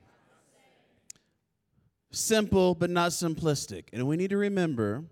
Simple, 2.11 2.75
but 2.75 2.89
not 2.89 3.11
simplistic. 3.11 3.89
And 3.93 4.09
we 4.09 4.17
need 4.17 4.31
to 4.31 4.39
remember 4.39 5.05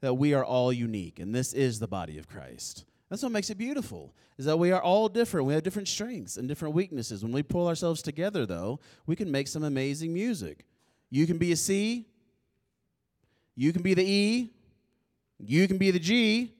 that 0.00 0.14
we 0.14 0.32
are 0.32 0.46
all 0.46 0.72
unique, 0.72 1.18
and 1.18 1.34
this 1.34 1.52
is 1.52 1.78
the 1.78 1.86
body 1.86 2.16
of 2.16 2.26
Christ. 2.26 2.86
That's 3.10 3.24
what 3.24 3.32
makes 3.32 3.50
it 3.50 3.58
beautiful, 3.58 4.14
is 4.38 4.44
that 4.44 4.56
we 4.56 4.70
are 4.70 4.80
all 4.80 5.08
different. 5.08 5.48
We 5.48 5.54
have 5.54 5.64
different 5.64 5.88
strengths 5.88 6.36
and 6.36 6.46
different 6.46 6.76
weaknesses. 6.76 7.24
When 7.24 7.32
we 7.32 7.42
pull 7.42 7.66
ourselves 7.66 8.02
together, 8.02 8.46
though, 8.46 8.78
we 9.04 9.16
can 9.16 9.30
make 9.30 9.48
some 9.48 9.64
amazing 9.64 10.14
music. 10.14 10.64
You 11.10 11.26
can 11.26 11.36
be 11.36 11.50
a 11.50 11.56
C, 11.56 12.06
you 13.56 13.72
can 13.72 13.82
be 13.82 13.94
the 13.94 14.04
E, 14.04 14.52
you 15.40 15.66
can 15.66 15.76
be 15.76 15.90
the 15.90 15.98
G, 15.98 16.54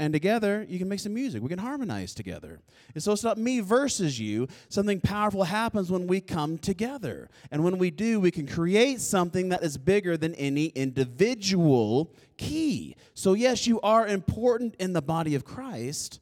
And 0.00 0.14
together, 0.14 0.64
you 0.66 0.78
can 0.78 0.88
make 0.88 0.98
some 0.98 1.12
music. 1.12 1.42
We 1.42 1.50
can 1.50 1.58
harmonize 1.58 2.14
together. 2.14 2.62
And 2.94 3.02
so 3.02 3.12
it's 3.12 3.22
not 3.22 3.36
me 3.36 3.60
versus 3.60 4.18
you. 4.18 4.48
Something 4.70 4.98
powerful 4.98 5.44
happens 5.44 5.90
when 5.90 6.06
we 6.06 6.22
come 6.22 6.56
together. 6.56 7.28
And 7.50 7.62
when 7.62 7.76
we 7.76 7.90
do, 7.90 8.18
we 8.18 8.30
can 8.30 8.46
create 8.46 9.02
something 9.02 9.50
that 9.50 9.62
is 9.62 9.76
bigger 9.76 10.16
than 10.16 10.34
any 10.36 10.68
individual 10.68 12.14
key. 12.38 12.96
So, 13.12 13.34
yes, 13.34 13.66
you 13.66 13.78
are 13.82 14.06
important 14.06 14.74
in 14.76 14.94
the 14.94 15.02
body 15.02 15.34
of 15.34 15.44
Christ, 15.44 16.20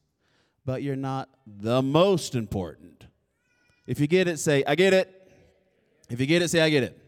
but 0.67 0.83
you're 0.83 0.97
not 0.97 1.29
the 1.47 1.81
most 1.81 2.35
important. 2.35 3.05
If 3.87 4.01
you 4.01 4.09
get 4.09 4.27
it, 4.27 4.41
say, 4.41 4.65
I 4.67 4.75
get 4.75 4.93
it. 4.93 5.31
If 6.11 6.19
you 6.19 6.27
get 6.27 6.43
it, 6.43 6.49
say, 6.49 6.63
I 6.63 6.69
get 6.69 6.83
it. 6.83 7.01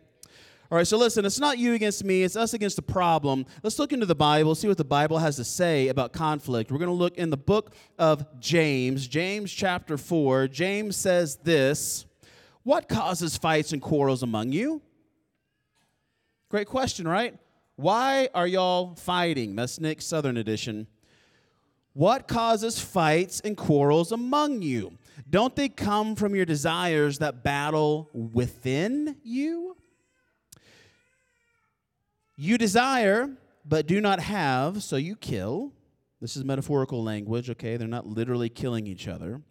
All 0.71 0.77
right, 0.77 0.87
so 0.87 0.97
listen, 0.99 1.25
it's 1.25 1.41
not 1.41 1.59
you 1.59 1.75
against 1.75 2.05
me, 2.05 2.23
it's 2.23 2.37
us 2.37 2.55
against 2.55 2.77
the 2.77 2.83
problem. 2.83 3.45
Let's 3.65 3.81
look 3.81 3.93
into 3.93 4.07
the 4.07 4.15
Bible, 4.15 4.55
see 4.55 4.69
what 4.69 4.77
the 4.77 4.85
Bible 4.85 5.19
has 5.19 5.35
to 5.37 5.45
say 5.45 5.89
about 5.89 6.13
conflict. 6.13 6.71
We're 6.71 6.79
going 6.79 6.87
to 6.87 6.95
look 6.95 7.19
in 7.19 7.31
the 7.31 7.37
book 7.37 7.75
of 7.99 8.25
James, 8.39 9.09
James 9.09 9.53
chapter 9.53 9.99
4. 9.99 10.47
James 10.47 10.97
says 10.97 11.39
this 11.43 12.07
What 12.63 12.89
causes 12.89 13.37
fights 13.37 13.73
and 13.73 13.83
quarrels 13.83 14.23
among 14.23 14.53
you? 14.53 14.81
Great 16.51 16.69
question, 16.69 17.09
right? 17.09 17.37
Why 17.75 18.29
are 18.33 18.47
y'all 18.47 18.95
fighting? 18.95 19.57
That's 19.57 19.81
Nick's 19.81 20.07
Southern 20.07 20.37
Edition. 20.37 20.87
What 21.95 22.29
causes 22.29 22.79
fights 22.79 23.41
and 23.41 23.57
quarrels 23.57 24.13
among 24.13 24.63
you? 24.63 24.99
Don't 25.29 25.57
they 25.57 25.69
come 25.69 26.15
from 26.15 26.37
your 26.37 26.45
desires 26.45 27.19
that 27.19 27.43
battle 27.43 28.09
within 28.13 29.17
you? 29.25 29.77
You 32.43 32.57
desire, 32.57 33.29
but 33.67 33.87
do 33.87 34.01
not 34.01 34.19
have, 34.19 34.83
so 34.83 34.97
you 34.97 35.15
kill. 35.15 35.75
This 36.23 36.39
is 36.39 36.43
metaphorical 36.43 37.05
language, 37.05 37.51
okay? 37.51 37.77
They're 37.77 37.87
not 37.87 38.07
literally 38.07 38.49
killing 38.49 38.87
each 38.87 39.09
other. 39.09 39.43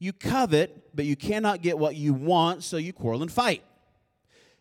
You 0.00 0.12
covet, 0.12 0.90
but 0.92 1.04
you 1.04 1.14
cannot 1.14 1.62
get 1.62 1.78
what 1.78 1.94
you 1.94 2.14
want, 2.14 2.64
so 2.64 2.78
you 2.78 2.92
quarrel 2.92 3.22
and 3.22 3.30
fight. 3.30 3.62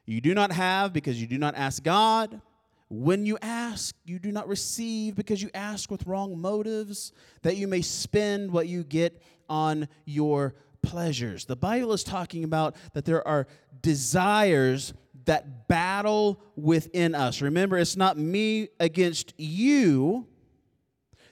You 0.06 0.22
do 0.22 0.36
not 0.36 0.52
have 0.52 0.94
because 0.94 1.20
you 1.20 1.26
do 1.26 1.40
not 1.40 1.56
ask 1.56 1.82
God. 1.82 2.40
When 2.88 3.26
you 3.26 3.40
ask, 3.42 3.96
you 4.06 4.20
do 4.20 4.32
not 4.32 4.48
receive 4.48 5.16
because 5.16 5.42
you 5.42 5.50
ask 5.56 5.90
with 5.90 6.06
wrong 6.06 6.40
motives, 6.40 7.14
that 7.42 7.58
you 7.58 7.68
may 7.68 7.82
spend 7.82 8.52
what 8.52 8.68
you 8.68 8.84
get 8.84 9.24
on 9.50 9.88
your 10.06 10.54
pleasures. 10.84 11.46
The 11.46 11.56
Bible 11.56 11.94
is 11.94 12.04
talking 12.04 12.44
about 12.44 12.76
that 12.94 13.06
there 13.06 13.28
are 13.28 13.48
desires 13.82 14.94
that 15.28 15.68
battle 15.68 16.42
within 16.56 17.16
us. 17.16 17.42
Remember, 17.42 17.78
it's 17.78 17.96
not 17.96 18.18
me 18.18 18.70
against 18.80 19.34
you, 19.38 20.28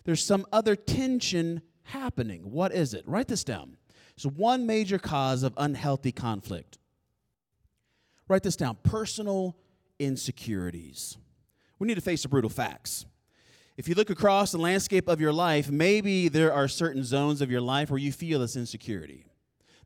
there's 0.05 0.23
some 0.23 0.45
other 0.53 0.75
tension 0.75 1.61
happening. 1.83 2.51
What 2.51 2.71
is 2.71 2.93
it? 2.93 3.03
Write 3.07 3.27
this 3.27 3.43
down. 3.43 3.77
It's 4.15 4.25
one 4.25 4.65
major 4.65 4.99
cause 4.99 5.43
of 5.43 5.53
unhealthy 5.57 6.11
conflict. 6.11 6.77
Write 8.27 8.43
this 8.43 8.55
down 8.55 8.77
personal 8.83 9.57
insecurities. 9.99 11.17
We 11.79 11.87
need 11.87 11.95
to 11.95 12.01
face 12.01 12.23
the 12.23 12.29
brutal 12.29 12.49
facts. 12.49 13.05
If 13.77 13.89
you 13.89 13.95
look 13.95 14.09
across 14.09 14.51
the 14.51 14.57
landscape 14.57 15.09
of 15.09 15.19
your 15.19 15.33
life, 15.33 15.69
maybe 15.69 16.29
there 16.29 16.53
are 16.53 16.67
certain 16.67 17.03
zones 17.03 17.41
of 17.41 17.51
your 17.51 17.59
life 17.61 17.89
where 17.89 17.99
you 17.99 18.13
feel 18.13 18.39
this 18.39 18.55
insecurity. 18.55 19.25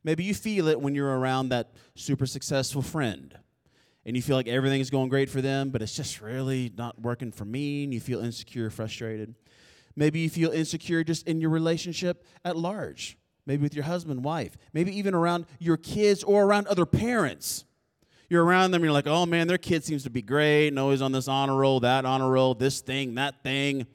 Maybe 0.04 0.22
you 0.22 0.32
feel 0.32 0.68
it 0.68 0.80
when 0.80 0.94
you're 0.94 1.18
around 1.18 1.48
that 1.48 1.72
super 1.96 2.26
successful 2.26 2.82
friend 2.82 3.36
and 4.10 4.16
you 4.16 4.22
feel 4.24 4.34
like 4.34 4.48
everything 4.48 4.80
is 4.80 4.90
going 4.90 5.08
great 5.08 5.30
for 5.30 5.40
them, 5.40 5.70
but 5.70 5.82
it's 5.82 5.94
just 5.94 6.20
really 6.20 6.72
not 6.76 7.00
working 7.00 7.30
for 7.30 7.44
me, 7.44 7.84
and 7.84 7.94
you 7.94 8.00
feel 8.00 8.18
insecure, 8.18 8.68
frustrated. 8.68 9.36
Maybe 9.94 10.18
you 10.18 10.28
feel 10.28 10.50
insecure 10.50 11.04
just 11.04 11.28
in 11.28 11.40
your 11.40 11.50
relationship 11.50 12.26
at 12.44 12.56
large, 12.56 13.16
maybe 13.46 13.62
with 13.62 13.72
your 13.72 13.84
husband, 13.84 14.24
wife, 14.24 14.56
maybe 14.72 14.98
even 14.98 15.14
around 15.14 15.46
your 15.60 15.76
kids 15.76 16.24
or 16.24 16.42
around 16.42 16.66
other 16.66 16.86
parents. 16.86 17.66
You're 18.28 18.44
around 18.44 18.72
them, 18.72 18.82
you're 18.82 18.92
like, 18.92 19.06
oh 19.06 19.26
man, 19.26 19.46
their 19.46 19.58
kid 19.58 19.84
seems 19.84 20.02
to 20.02 20.10
be 20.10 20.22
great, 20.22 20.66
and 20.66 20.78
always 20.80 21.02
on 21.02 21.12
this 21.12 21.28
honor 21.28 21.54
roll, 21.54 21.78
that 21.78 22.04
honor 22.04 22.30
roll, 22.30 22.54
this 22.54 22.80
thing, 22.80 23.14
that 23.14 23.44
thing. 23.44 23.86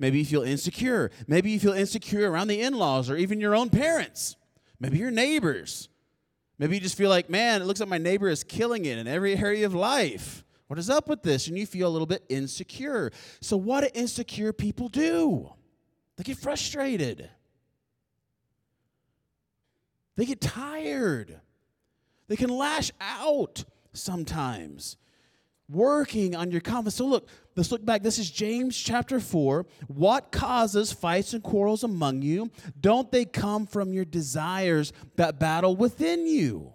Maybe 0.00 0.18
you 0.18 0.24
feel 0.24 0.42
insecure. 0.42 1.12
Maybe 1.28 1.52
you 1.52 1.60
feel 1.60 1.72
insecure 1.72 2.28
around 2.28 2.48
the 2.48 2.60
in 2.60 2.74
laws 2.74 3.08
or 3.08 3.16
even 3.16 3.38
your 3.38 3.54
own 3.54 3.70
parents. 3.70 4.34
Maybe 4.80 4.98
your 4.98 5.12
neighbors. 5.12 5.88
Maybe 6.62 6.76
you 6.76 6.80
just 6.80 6.96
feel 6.96 7.10
like, 7.10 7.28
man, 7.28 7.60
it 7.60 7.64
looks 7.64 7.80
like 7.80 7.88
my 7.88 7.98
neighbor 7.98 8.28
is 8.28 8.44
killing 8.44 8.84
it 8.84 8.96
in 8.96 9.08
every 9.08 9.36
area 9.36 9.66
of 9.66 9.74
life. 9.74 10.44
What 10.68 10.78
is 10.78 10.88
up 10.88 11.08
with 11.08 11.24
this? 11.24 11.48
And 11.48 11.58
you 11.58 11.66
feel 11.66 11.88
a 11.88 11.90
little 11.90 12.06
bit 12.06 12.22
insecure. 12.28 13.10
So, 13.40 13.56
what 13.56 13.80
do 13.80 13.88
insecure 13.94 14.52
people 14.52 14.88
do? 14.88 15.52
They 16.14 16.22
get 16.22 16.36
frustrated, 16.36 17.28
they 20.14 20.24
get 20.24 20.40
tired, 20.40 21.40
they 22.28 22.36
can 22.36 22.48
lash 22.48 22.92
out 23.00 23.64
sometimes 23.92 24.98
working 25.72 26.34
on 26.36 26.50
your 26.50 26.60
confidence. 26.60 26.96
So 26.96 27.06
look, 27.06 27.28
let's 27.56 27.72
look 27.72 27.84
back. 27.84 28.02
This 28.02 28.18
is 28.18 28.30
James 28.30 28.76
chapter 28.76 29.18
4. 29.20 29.66
What 29.88 30.30
causes 30.32 30.92
fights 30.92 31.32
and 31.32 31.42
quarrels 31.42 31.82
among 31.82 32.22
you? 32.22 32.50
Don't 32.80 33.10
they 33.10 33.24
come 33.24 33.66
from 33.66 33.92
your 33.92 34.04
desires 34.04 34.92
that 35.16 35.38
battle 35.38 35.74
within 35.74 36.26
you? 36.26 36.74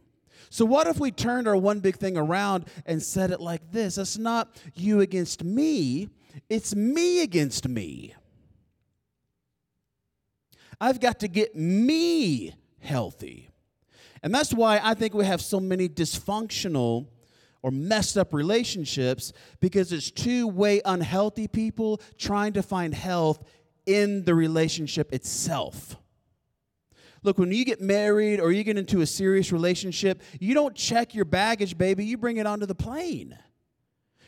So, 0.50 0.66
what 0.66 0.88
if 0.88 1.00
we 1.00 1.12
turned 1.12 1.48
our 1.48 1.58
one 1.58 1.82
big 1.82 1.98
thing 1.98 2.18
around 2.18 2.66
and 2.86 3.04
said 3.04 3.32
it 3.32 3.42
like 3.42 3.72
this? 3.72 3.98
It's 3.98 4.18
not 4.18 4.56
you 4.74 5.02
against 5.02 5.44
me, 5.44 6.10
it's 6.50 6.74
me 6.74 7.22
against 7.22 7.68
me. 7.68 8.16
I've 10.80 11.00
got 11.00 11.20
to 11.22 11.28
get 11.28 11.56
me 11.56 12.54
healthy. 12.80 13.50
And 14.24 14.34
that's 14.34 14.54
why 14.54 14.80
I 14.82 14.94
think 14.94 15.14
we 15.14 15.26
have 15.26 15.42
so 15.42 15.60
many 15.60 15.90
dysfunctional 15.90 17.08
or 17.62 17.72
messed 17.72 18.18
up 18.18 18.34
relationships 18.34 19.34
because 19.60 19.92
it's 19.92 20.12
two 20.12 20.48
way 20.48 20.82
unhealthy 20.86 21.48
people 21.48 22.02
trying 22.18 22.54
to 22.54 22.64
find 22.64 22.94
health 22.94 23.44
in 23.86 24.24
the 24.26 24.36
relationship 24.36 25.14
itself. 25.14 25.96
Look, 27.24 27.38
when 27.38 27.52
you 27.52 27.66
get 27.66 27.82
married 27.82 28.40
or 28.40 28.52
you 28.52 28.64
get 28.64 28.78
into 28.78 29.02
a 29.02 29.06
serious 29.06 29.52
relationship, 29.52 30.22
you 30.40 30.54
don't 30.54 30.76
check 30.76 31.16
your 31.16 31.26
baggage, 31.26 31.78
baby. 31.78 32.06
You 32.06 32.18
bring 32.18 32.38
it 32.38 32.46
onto 32.46 32.66
the 32.66 32.76
plane. 32.76 33.38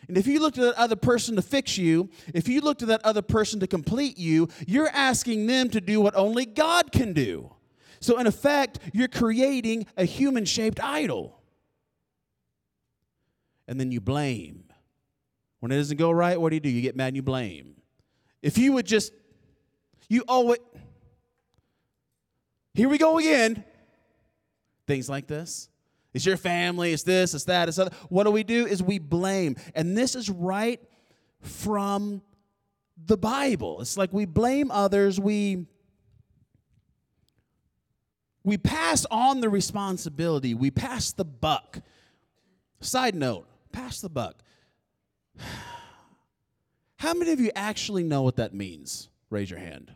And 0.07 0.17
if 0.17 0.25
you 0.25 0.39
look 0.39 0.55
to 0.55 0.61
that 0.61 0.75
other 0.75 0.95
person 0.95 1.35
to 1.35 1.41
fix 1.41 1.77
you, 1.77 2.09
if 2.33 2.47
you 2.47 2.61
look 2.61 2.79
to 2.79 2.87
that 2.87 3.01
other 3.05 3.21
person 3.21 3.59
to 3.59 3.67
complete 3.67 4.17
you, 4.17 4.49
you're 4.65 4.89
asking 4.89 5.45
them 5.45 5.69
to 5.69 5.79
do 5.79 6.01
what 6.01 6.15
only 6.15 6.45
God 6.45 6.91
can 6.91 7.13
do. 7.13 7.53
So, 8.01 8.17
in 8.17 8.25
effect, 8.25 8.79
you're 8.91 9.07
creating 9.09 9.85
a 9.97 10.05
human 10.05 10.45
shaped 10.45 10.79
idol 10.81 11.38
and 13.69 13.79
then 13.79 13.91
you 13.91 14.01
blame. 14.01 14.63
When 15.60 15.71
it 15.71 15.77
doesn't 15.77 15.97
go 15.97 16.10
right, 16.10 16.41
what 16.41 16.49
do 16.49 16.55
you 16.55 16.60
do? 16.60 16.69
You 16.69 16.82
get 16.82 16.95
mad 16.95 17.10
and 17.10 17.15
you 17.15 17.21
blame. 17.21 17.75
If 18.41 18.58
you 18.58 18.73
would 18.73 18.88
just, 18.88 19.13
you 20.10 20.23
owe 20.27 20.53
it. 20.53 20.62
Here 22.73 22.89
we 22.89 22.97
go 22.97 23.19
again. 23.19 23.63
Things 24.88 25.08
like 25.08 25.27
this. 25.27 25.69
It's 26.15 26.25
your 26.25 26.38
family, 26.38 26.91
it's 26.93 27.03
this, 27.03 27.36
it's 27.36 27.43
that, 27.43 27.69
it's 27.69 27.77
other. 27.77 27.91
What 28.10 28.23
do 28.23 28.32
we 28.32 28.43
do 28.43 28.65
is 28.65 28.82
we 28.82 28.97
blame. 28.97 29.55
And 29.75 29.95
this 29.95 30.15
is 30.15 30.32
right 30.32 30.82
from 31.41 32.23
the 33.05 33.17
Bible. 33.17 33.82
It's 33.82 33.95
like 33.95 34.12
we 34.12 34.25
blame 34.25 34.71
others, 34.71 35.19
we 35.19 35.67
we 38.43 38.58
pass 38.58 39.05
on 39.12 39.41
the 39.41 39.49
responsibility, 39.49 40.55
we 40.55 40.71
pass 40.71 41.12
the 41.12 41.25
buck. 41.25 41.82
Side 42.82 43.13
note, 43.13 43.45
Pass 43.71 44.01
the 44.01 44.10
buck. 44.10 44.41
How 46.97 47.13
many 47.13 47.32
of 47.32 47.39
you 47.39 47.51
actually 47.55 48.03
know 48.03 48.23
what 48.23 48.36
that 48.38 48.53
means? 48.53 49.10
Raise 49.29 49.49
your 49.49 49.60
hand. 49.60 49.93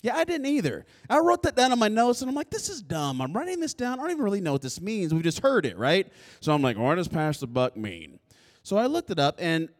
Yeah, 0.00 0.16
I 0.16 0.24
didn't 0.24 0.46
either. 0.46 0.86
I 1.10 1.18
wrote 1.18 1.42
that 1.42 1.56
down 1.56 1.72
on 1.72 1.78
my 1.78 1.88
notes 1.88 2.22
and 2.22 2.28
I'm 2.28 2.34
like, 2.36 2.50
this 2.50 2.68
is 2.68 2.82
dumb. 2.82 3.20
I'm 3.20 3.32
writing 3.32 3.58
this 3.58 3.74
down. 3.74 3.98
I 3.98 4.02
don't 4.02 4.12
even 4.12 4.22
really 4.22 4.40
know 4.40 4.52
what 4.52 4.62
this 4.62 4.80
means. 4.80 5.12
We 5.12 5.22
just 5.22 5.40
heard 5.40 5.66
it, 5.66 5.76
right? 5.76 6.10
So 6.40 6.54
I'm 6.54 6.62
like, 6.62 6.78
what 6.78 6.94
does 6.94 7.08
pass 7.08 7.40
the 7.40 7.48
buck 7.48 7.76
mean? 7.76 8.20
So 8.62 8.76
I 8.76 8.86
looked 8.86 9.10
it 9.10 9.18
up, 9.18 9.36
and 9.38 9.70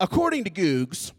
according 0.00 0.44
to 0.44 0.50
Googs, 0.50 1.12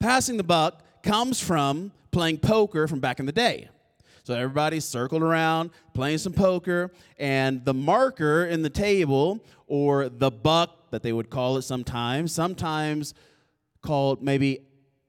passing 0.00 0.38
the 0.38 0.42
buck 0.44 0.82
comes 1.02 1.38
from 1.40 1.92
playing 2.10 2.38
poker 2.38 2.88
from 2.88 3.00
back 3.00 3.20
in 3.20 3.26
the 3.26 3.32
day. 3.32 3.68
So 4.24 4.34
everybody 4.34 4.80
circled 4.80 5.22
around 5.22 5.70
playing 5.92 6.18
some 6.18 6.32
poker, 6.32 6.90
and 7.18 7.64
the 7.64 7.74
marker 7.74 8.46
in 8.46 8.62
the 8.62 8.70
table, 8.70 9.44
or 9.66 10.08
the 10.08 10.30
buck 10.30 10.90
that 10.90 11.02
they 11.02 11.12
would 11.12 11.30
call 11.30 11.56
it 11.56 11.62
sometimes, 11.62 12.32
sometimes 12.32 13.14
called 13.82 14.22
maybe 14.22 14.60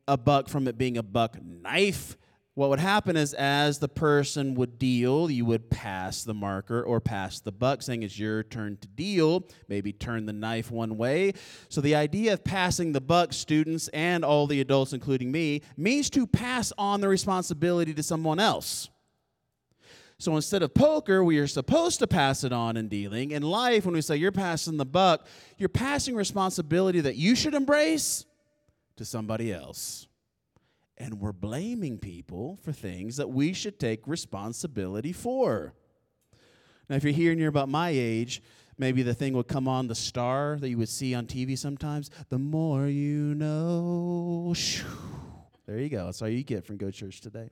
a 0.08 0.18
buck 0.18 0.50
from 0.50 0.68
it 0.68 0.78
being 0.78 0.98
a 0.98 1.04
buck 1.04 1.38
knife 1.42 2.18
what 2.56 2.70
would 2.70 2.80
happen 2.80 3.18
is 3.18 3.34
as 3.34 3.80
the 3.80 3.90
person 3.90 4.56
would 4.56 4.80
deal, 4.80 5.30
you 5.30 5.44
would 5.44 5.70
pass 5.70 6.24
the 6.24 6.34
marker 6.34 6.82
or 6.82 7.02
pass 7.02 7.42
the 7.42 7.52
buck, 7.52 7.82
saying 7.82 8.04
it's 8.04 8.18
your 8.18 8.44
turn 8.44 8.78
to 8.78 8.88
deal, 8.88 9.44
maybe 9.68 9.92
turn 9.92 10.26
the 10.26 10.32
knife 10.32 10.72
one 10.72 10.96
way. 10.96 11.34
So 11.68 11.82
the 11.82 11.96
idea 11.96 12.32
of 12.32 12.46
passing 12.46 12.94
the 12.94 13.02
buck, 13.02 13.34
students 13.34 13.90
and 13.90 14.24
all 14.24 14.48
the 14.48 14.62
adults, 14.62 14.94
including 14.94 15.34
me, 15.34 15.64
means 15.76 16.10
to 16.12 16.26
pass 16.26 16.72
on 16.78 17.02
the 17.02 17.10
responsibility 17.10 17.94
to 17.94 18.04
someone 18.04 18.40
else. 18.40 18.90
So 20.18 20.36
instead 20.36 20.64
of 20.64 20.74
poker, 20.74 21.24
we 21.24 21.40
are 21.40 21.48
supposed 21.48 22.00
to 22.00 22.08
pass 22.08 22.44
it 22.44 22.54
on 22.54 22.78
in 22.78 22.88
dealing. 22.88 23.32
In 23.32 23.44
life, 23.44 23.86
when 23.86 23.96
we 23.96 24.02
say 24.02 24.16
you're 24.16 24.32
passing 24.32 24.78
the 24.78 24.86
buck, 24.86 25.28
you're 25.58 25.70
passing 25.70 26.16
responsibility 26.16 27.02
that 27.02 27.16
you 27.16 27.36
should 27.36 27.54
embrace 27.54 28.26
to 28.96 29.04
somebody 29.04 29.52
else 29.52 30.08
and 30.98 31.20
we're 31.20 31.34
blaming 31.34 31.98
people 31.98 32.58
for 32.62 32.72
things 32.72 33.18
that 33.18 33.30
we 33.30 33.54
should 33.54 33.80
take 33.80 34.08
responsibility 34.08 35.12
for. 35.12 35.74
Now, 36.90 36.96
if 36.96 37.04
you're 37.04 37.14
here 37.14 37.32
and 37.32 37.40
you're 37.40 37.50
about 37.50 37.70
my 37.70 37.90
age, 37.90 38.42
maybe 38.78 39.04
the 39.04 39.14
thing 39.14 39.34
would 39.34 39.48
come 39.48 39.68
on 39.68 39.88
the 39.88 39.96
star 39.96 40.58
that 40.60 40.70
you 40.70 40.78
would 40.78 40.90
see 40.90 41.14
on 41.14 41.26
TV 41.26 41.58
sometimes. 41.58 42.10
The 42.30 42.40
more 42.40 42.88
you 42.88 43.36
know. 43.36 44.54
There 45.66 45.80
you 45.80 45.90
go. 45.90 46.06
That's 46.06 46.22
all 46.22 46.30
you 46.30 46.44
get 46.44 46.64
from 46.64 46.78
Go 46.78 46.92
Church 46.92 47.22
today. 47.22 47.50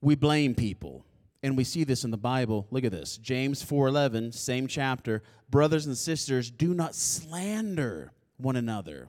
We 0.00 0.14
blame 0.14 0.54
people. 0.54 1.04
And 1.42 1.56
we 1.56 1.64
see 1.64 1.84
this 1.84 2.04
in 2.04 2.10
the 2.10 2.18
Bible. 2.18 2.66
Look 2.70 2.84
at 2.84 2.92
this. 2.92 3.16
James 3.16 3.62
4:11, 3.62 4.32
same 4.32 4.66
chapter. 4.66 5.22
Brothers 5.48 5.86
and 5.86 5.96
sisters, 5.96 6.50
do 6.50 6.74
not 6.74 6.94
slander 6.94 8.12
one 8.36 8.56
another. 8.56 9.08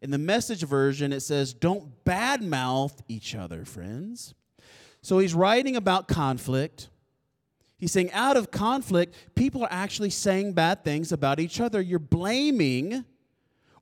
In 0.00 0.10
the 0.10 0.18
message 0.18 0.62
version, 0.62 1.12
it 1.12 1.20
says, 1.20 1.52
Don't 1.52 2.04
badmouth 2.04 3.00
each 3.08 3.34
other, 3.34 3.64
friends. 3.64 4.34
So 5.02 5.18
he's 5.18 5.34
writing 5.34 5.76
about 5.76 6.08
conflict. 6.08 6.88
He's 7.76 7.92
saying, 7.92 8.10
out 8.12 8.36
of 8.36 8.50
conflict, 8.50 9.14
people 9.36 9.62
are 9.62 9.72
actually 9.72 10.10
saying 10.10 10.54
bad 10.54 10.84
things 10.84 11.12
about 11.12 11.38
each 11.38 11.60
other. 11.60 11.80
You're 11.80 12.00
blaming 12.00 13.04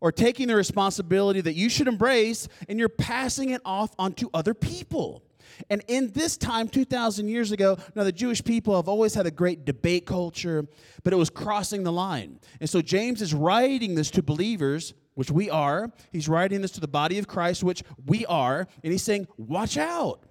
or 0.01 0.13
taking 0.13 0.49
the 0.49 0.57
responsibility 0.57 1.41
that 1.41 1.55
you 1.55 1.71
should 1.71 1.89
embrace, 1.89 2.49
and 2.69 2.79
you're 2.79 2.91
passing 2.91 3.51
it 3.51 3.63
off 3.65 3.95
onto 3.99 4.29
other 4.35 4.53
people. 4.53 5.23
And 5.71 5.83
in 5.89 6.13
this 6.13 6.37
time, 6.37 6.69
2,000 6.69 7.29
years 7.29 7.53
ago, 7.53 7.79
now 7.95 8.05
the 8.05 8.13
Jewish 8.13 8.43
people 8.43 8.77
have 8.77 8.89
always 8.89 9.15
had 9.15 9.27
a 9.27 9.31
great 9.31 9.65
debate 9.65 10.07
culture, 10.07 10.67
but 11.03 11.13
it 11.13 11.17
was 11.17 11.31
crossing 11.31 11.83
the 11.83 11.93
line. 11.93 12.41
And 12.61 12.69
so 12.69 12.83
James 12.83 13.23
is 13.23 13.35
writing 13.35 13.95
this 13.95 14.11
to 14.13 14.23
believers 14.23 14.95
which 15.15 15.31
we 15.31 15.49
are. 15.49 15.91
He's 16.13 16.29
writing 16.29 16.61
this 16.61 16.73
to 16.73 16.81
the 16.81 16.89
body 16.89 17.19
of 17.19 17.27
Christ, 17.27 17.65
which 17.65 17.83
we 18.07 18.27
are. 18.27 18.69
And 18.85 18.93
he's 18.93 19.03
saying, 19.03 19.27
watch 19.39 19.79
out. 19.79 20.23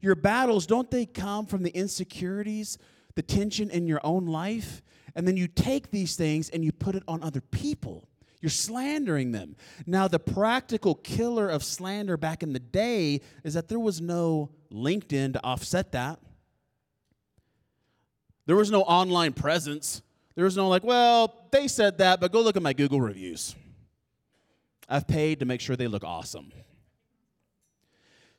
Your 0.00 0.14
battles, 0.14 0.66
don't 0.66 0.90
they 0.90 1.06
come 1.06 1.46
from 1.46 1.64
the 1.64 1.70
insecurities, 1.70 2.78
the 3.16 3.22
tension 3.22 3.68
in 3.70 3.88
your 3.88 4.00
own 4.04 4.26
life? 4.26 4.82
And 5.16 5.26
then 5.26 5.36
you 5.36 5.48
take 5.48 5.90
these 5.90 6.14
things 6.14 6.50
and 6.50 6.64
you 6.64 6.70
put 6.70 6.94
it 6.94 7.02
on 7.08 7.22
other 7.22 7.40
people. 7.40 8.08
You're 8.40 8.50
slandering 8.50 9.32
them. 9.32 9.56
Now, 9.86 10.08
the 10.08 10.18
practical 10.18 10.94
killer 10.94 11.48
of 11.48 11.64
slander 11.64 12.16
back 12.16 12.42
in 12.42 12.52
the 12.52 12.60
day 12.60 13.20
is 13.44 13.54
that 13.54 13.68
there 13.68 13.80
was 13.80 14.00
no 14.00 14.50
LinkedIn 14.70 15.32
to 15.34 15.44
offset 15.44 15.92
that. 15.92 16.20
There 18.46 18.56
was 18.56 18.70
no 18.70 18.82
online 18.82 19.32
presence 19.32 20.02
there 20.36 20.44
was 20.44 20.56
no 20.56 20.68
like, 20.68 20.84
well, 20.84 21.48
they 21.50 21.66
said 21.66 21.98
that, 21.98 22.20
but 22.20 22.30
go 22.30 22.42
look 22.42 22.56
at 22.56 22.62
my 22.62 22.74
Google 22.74 23.00
reviews. 23.00 23.56
I've 24.88 25.08
paid 25.08 25.40
to 25.40 25.46
make 25.46 25.60
sure 25.60 25.74
they 25.74 25.88
look 25.88 26.04
awesome. 26.04 26.52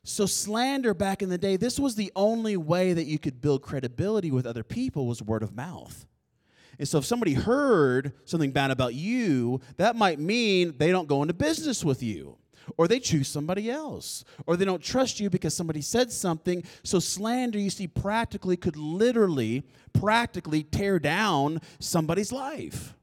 So 0.04 0.24
slander 0.24 0.94
back 0.94 1.22
in 1.22 1.28
the 1.28 1.36
day, 1.36 1.56
this 1.56 1.78
was 1.78 1.96
the 1.96 2.12
only 2.16 2.56
way 2.56 2.92
that 2.92 3.04
you 3.04 3.18
could 3.18 3.42
build 3.42 3.62
credibility 3.62 4.30
with 4.30 4.46
other 4.46 4.62
people 4.62 5.06
was 5.06 5.20
word 5.20 5.42
of 5.42 5.54
mouth. 5.54 6.06
And 6.78 6.86
so 6.86 6.98
if 6.98 7.04
somebody 7.04 7.34
heard 7.34 8.12
something 8.24 8.52
bad 8.52 8.70
about 8.70 8.94
you, 8.94 9.60
that 9.76 9.96
might 9.96 10.18
mean 10.18 10.74
they 10.78 10.90
don't 10.90 11.08
go 11.08 11.22
into 11.22 11.34
business 11.34 11.84
with 11.84 12.02
you 12.02 12.38
or 12.76 12.88
they 12.88 13.00
choose 13.00 13.28
somebody 13.28 13.70
else, 13.70 14.24
or 14.46 14.56
they 14.56 14.64
don't 14.64 14.82
trust 14.82 15.20
you 15.20 15.30
because 15.30 15.54
somebody 15.54 15.80
said 15.80 16.12
something. 16.12 16.62
So, 16.82 16.98
slander, 16.98 17.58
you 17.58 17.70
see, 17.70 17.86
practically 17.86 18.56
could 18.56 18.76
literally, 18.76 19.62
practically 19.92 20.64
tear 20.64 20.98
down 20.98 21.60
somebody's 21.78 22.32
life. 22.32 22.94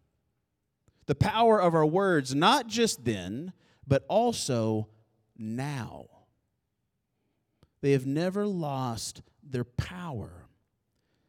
The 1.07 1.15
power 1.15 1.61
of 1.61 1.73
our 1.73 1.85
words, 1.85 2.35
not 2.35 2.67
just 2.67 3.05
then, 3.05 3.53
but 3.87 4.05
also 4.07 4.87
now. 5.37 6.07
They 7.81 7.91
have 7.91 8.05
never 8.05 8.47
lost 8.47 9.21
their 9.43 9.63
power. 9.63 10.44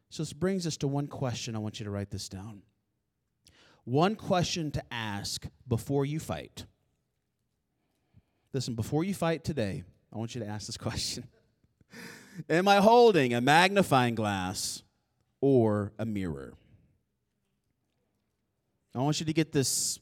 So, 0.09 0.23
this 0.23 0.33
brings 0.33 0.65
us 0.65 0.77
to 0.77 0.87
one 0.87 1.07
question. 1.07 1.55
I 1.55 1.59
want 1.59 1.79
you 1.79 1.83
to 1.83 1.91
write 1.91 2.11
this 2.11 2.29
down. 2.29 2.61
One 3.83 4.15
question 4.15 4.71
to 4.71 4.83
ask 4.91 5.45
before 5.67 6.05
you 6.05 6.19
fight 6.19 6.65
Listen, 8.53 8.73
before 8.73 9.03
you 9.03 9.13
fight 9.13 9.43
today, 9.43 9.83
I 10.13 10.17
want 10.17 10.33
you 10.33 10.41
to 10.41 10.47
ask 10.47 10.65
this 10.65 10.77
question 10.79 11.25
Am 12.49 12.67
I 12.67 12.77
holding 12.77 13.33
a 13.33 13.41
magnifying 13.41 14.15
glass 14.15 14.83
or 15.41 15.93
a 15.99 16.05
mirror? 16.05 16.53
I 18.95 18.99
want 18.99 19.19
you 19.19 19.27
to 19.27 19.33
get 19.33 19.51
this 19.51 19.99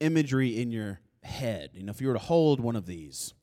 imagery 0.00 0.60
in 0.60 0.72
your 0.72 0.98
head. 1.22 1.70
You 1.74 1.84
know, 1.84 1.90
if 1.90 2.00
you 2.00 2.08
were 2.08 2.14
to 2.14 2.18
hold 2.18 2.58
one 2.58 2.74
of 2.74 2.86
these, 2.86 3.34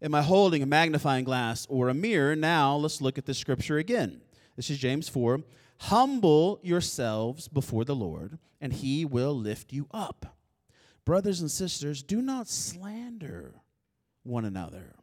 am 0.00 0.14
I 0.14 0.22
holding 0.22 0.62
a 0.62 0.66
magnifying 0.66 1.24
glass 1.24 1.66
or 1.68 1.90
a 1.90 1.94
mirror? 1.94 2.34
Now, 2.34 2.76
let's 2.76 3.02
look 3.02 3.18
at 3.18 3.26
the 3.26 3.34
scripture 3.34 3.76
again. 3.76 4.22
This 4.56 4.70
is 4.70 4.78
James 4.78 5.08
4. 5.08 5.40
Humble 5.78 6.58
yourselves 6.62 7.46
before 7.46 7.84
the 7.84 7.94
Lord, 7.94 8.38
and 8.60 8.72
he 8.72 9.04
will 9.04 9.36
lift 9.36 9.72
you 9.72 9.86
up. 9.90 10.36
Brothers 11.04 11.40
and 11.40 11.50
sisters, 11.50 12.02
do 12.02 12.22
not 12.22 12.48
slander 12.48 13.54
one 14.22 14.46
another. 14.46 14.96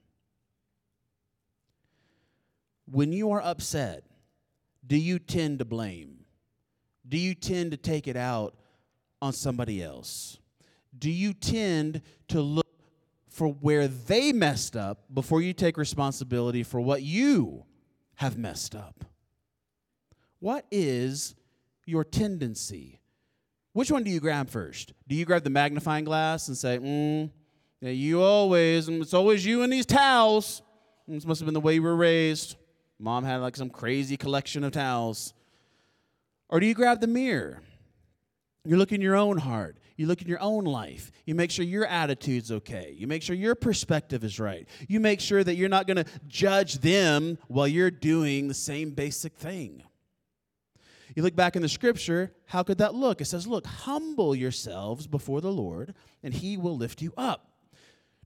When 2.92 3.14
you 3.14 3.32
are 3.32 3.42
upset, 3.42 4.04
do 4.86 4.98
you 4.98 5.20
tend 5.20 5.60
to 5.60 5.66
blame? 5.66 6.26
Do 7.08 7.18
you 7.18 7.36
tend 7.36 7.72
to 7.72 7.78
take 7.78 8.08
it 8.08 8.18
out 8.18 8.56
on 9.22 9.32
somebody 9.34 9.82
else? 9.82 10.40
Do 10.98 11.10
you 11.10 11.34
tend 11.34 12.02
to 12.30 12.42
look 12.42 12.68
for 13.30 13.48
where 13.48 13.88
they 13.88 14.34
messed 14.34 14.76
up 14.76 15.06
before 15.14 15.42
you 15.42 15.54
take 15.54 15.78
responsibility 15.78 16.64
for 16.64 16.82
what 16.82 17.04
you 17.04 17.66
have 18.16 18.38
messed 18.38 18.76
up? 18.76 19.06
What 20.44 20.66
is 20.72 21.36
your 21.86 22.04
tendency? 22.04 23.00
Which 23.72 23.90
one 23.90 24.04
do 24.04 24.12
you 24.12 24.20
grab 24.20 24.50
first? 24.50 24.92
Do 25.08 25.16
you 25.16 25.24
grab 25.24 25.46
the 25.46 25.50
magnifying 25.50 26.04
glass 26.04 26.50
and 26.50 26.58
say, 26.58 26.80
mm, 26.80 27.30
you 27.80 28.22
always, 28.22 28.90
and 28.90 29.02
it's 29.02 29.14
always 29.14 29.46
you 29.46 29.62
and 29.62 29.72
these 29.72 29.86
towels. 29.86 30.62
This 31.08 31.26
must 31.26 31.40
have 31.40 31.46
been 31.46 31.54
the 31.54 31.62
way 31.62 31.76
you 31.76 31.82
were 31.82 31.96
raised. 31.96 32.58
Mom 33.00 33.24
had 33.24 33.38
like 33.38 33.56
some 33.56 33.70
crazy 33.70 34.18
collection 34.18 34.66
of 34.66 34.74
towels. 34.74 35.34
Or 36.50 36.60
do 36.60 36.66
you 36.66 36.74
grab 36.74 37.00
the 37.00 37.08
mirror? 37.08 37.62
You 38.66 38.76
look 38.76 38.92
in 38.92 39.00
your 39.00 39.16
own 39.16 39.38
heart. 39.38 39.78
You 39.96 40.08
look 40.08 40.22
in 40.22 40.28
your 40.28 40.42
own 40.42 40.66
life. 40.66 41.10
You 41.26 41.36
make 41.36 41.52
sure 41.52 41.64
your 41.64 41.86
attitude's 41.86 42.52
okay. 42.52 42.94
You 42.98 43.08
make 43.08 43.24
sure 43.24 43.34
your 43.34 43.56
perspective 43.56 44.26
is 44.26 44.42
right. 44.42 44.68
You 44.90 45.00
make 45.00 45.22
sure 45.22 45.42
that 45.42 45.56
you're 45.56 45.70
not 45.70 45.88
going 45.88 46.04
to 46.04 46.06
judge 46.28 46.80
them 46.80 47.38
while 47.48 47.66
you're 47.66 47.90
doing 47.90 48.50
the 48.50 48.54
same 48.54 48.92
basic 48.92 49.38
thing. 49.38 49.84
You 51.16 51.22
look 51.24 51.36
back 51.36 51.56
in 51.56 51.62
the 51.62 51.70
scripture, 51.70 52.34
how 52.46 52.64
could 52.64 52.80
that 52.80 52.96
look? 52.96 53.22
It 53.22 53.26
says, 53.26 53.46
Look, 53.46 53.66
humble 53.66 54.36
yourselves 54.36 55.06
before 55.06 55.42
the 55.42 55.52
Lord, 55.52 55.94
and 56.24 56.34
he 56.34 56.58
will 56.58 56.76
lift 56.76 57.02
you 57.02 57.14
up. 57.18 57.52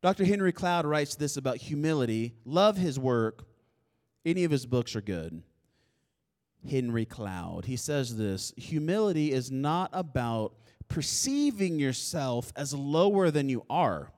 Dr. 0.02 0.26
Henry 0.26 0.52
Cloud 0.52 0.86
writes 0.86 1.16
this 1.16 1.38
about 1.38 1.58
humility. 1.58 2.36
Love 2.46 2.78
his 2.78 3.00
work. 3.00 3.46
Any 4.26 4.44
of 4.44 4.52
his 4.52 4.66
books 4.66 4.96
are 4.96 5.02
good. 5.02 5.42
Henry 6.70 7.06
Cloud. 7.06 7.66
He 7.66 7.76
says 7.76 8.16
this 8.16 8.54
humility 8.58 9.32
is 9.32 9.52
not 9.52 9.90
about 9.94 10.54
perceiving 10.88 11.80
yourself 11.80 12.54
as 12.56 12.74
lower 12.74 13.32
than 13.32 13.50
you 13.50 13.66
are. 13.70 14.12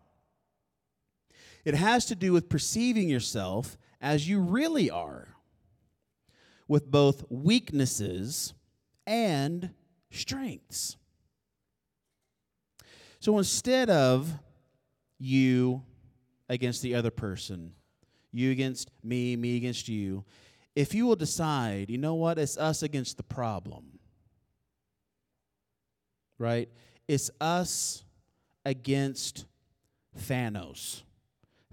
It 1.66 1.74
has 1.74 2.06
to 2.06 2.16
do 2.16 2.34
with 2.34 2.50
perceiving 2.50 3.10
yourself 3.10 3.78
as 4.02 4.28
you 4.28 4.40
really 4.40 4.90
are, 4.90 5.28
with 6.68 6.90
both 6.90 7.26
weaknesses 7.30 8.54
and 9.10 9.72
strengths. 10.12 10.96
So 13.20 13.40
instead 13.40 13.90
of 13.90 14.32
you 15.18 15.82
against 16.48 16.84
the 16.84 16.94
other 16.94 17.10
person, 17.10 17.74
you 18.32 18.52
against 18.52 18.92
me, 19.04 19.36
me 19.36 19.58
against 19.58 19.90
you, 19.90 20.24
if 20.76 20.94
you 20.94 21.08
will 21.08 21.16
decide, 21.16 21.90
you 21.90 21.98
know 21.98 22.14
what, 22.14 22.38
it's 22.38 22.56
us 22.56 22.84
against 22.84 23.18
the 23.18 23.24
problem, 23.24 23.98
right? 26.38 26.70
It's 27.08 27.32
us 27.42 28.04
against 28.64 29.46
Thanos. 30.18 31.02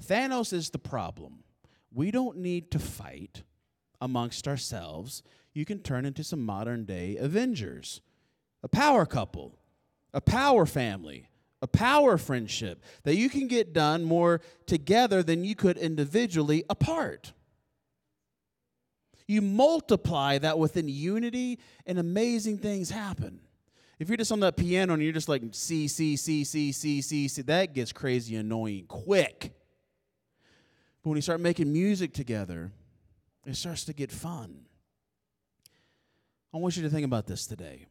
Thanos 0.02 0.54
is 0.54 0.70
the 0.70 0.78
problem. 0.78 1.44
We 1.92 2.10
don't 2.10 2.38
need 2.38 2.70
to 2.70 2.78
fight 2.78 3.42
amongst 4.00 4.48
ourselves. 4.48 5.22
You 5.56 5.64
can 5.64 5.78
turn 5.78 6.04
into 6.04 6.22
some 6.22 6.44
modern 6.44 6.84
day 6.84 7.16
Avengers, 7.16 8.02
a 8.62 8.68
power 8.68 9.06
couple, 9.06 9.58
a 10.12 10.20
power 10.20 10.66
family, 10.66 11.30
a 11.62 11.66
power 11.66 12.18
friendship 12.18 12.84
that 13.04 13.16
you 13.16 13.30
can 13.30 13.48
get 13.48 13.72
done 13.72 14.04
more 14.04 14.42
together 14.66 15.22
than 15.22 15.44
you 15.44 15.54
could 15.54 15.78
individually 15.78 16.62
apart. 16.68 17.32
You 19.26 19.40
multiply 19.40 20.36
that 20.36 20.58
within 20.58 20.90
unity, 20.90 21.58
and 21.86 21.98
amazing 21.98 22.58
things 22.58 22.90
happen. 22.90 23.40
If 23.98 24.10
you're 24.10 24.18
just 24.18 24.32
on 24.32 24.40
that 24.40 24.58
piano 24.58 24.92
and 24.92 25.02
you're 25.02 25.10
just 25.14 25.30
like 25.30 25.42
C, 25.52 25.88
C, 25.88 26.16
C, 26.16 26.44
C, 26.44 26.70
C, 26.70 27.00
C, 27.00 27.28
C, 27.28 27.42
that 27.42 27.72
gets 27.72 27.92
crazy 27.92 28.36
annoying 28.36 28.84
quick. 28.88 29.54
But 31.02 31.08
when 31.08 31.16
you 31.16 31.22
start 31.22 31.40
making 31.40 31.72
music 31.72 32.12
together, 32.12 32.72
it 33.46 33.56
starts 33.56 33.84
to 33.86 33.94
get 33.94 34.12
fun. 34.12 34.66
I 36.54 36.58
want 36.58 36.76
you 36.76 36.82
to 36.84 36.90
think 36.90 37.04
about 37.04 37.26
this 37.26 37.46
today. 37.46 37.86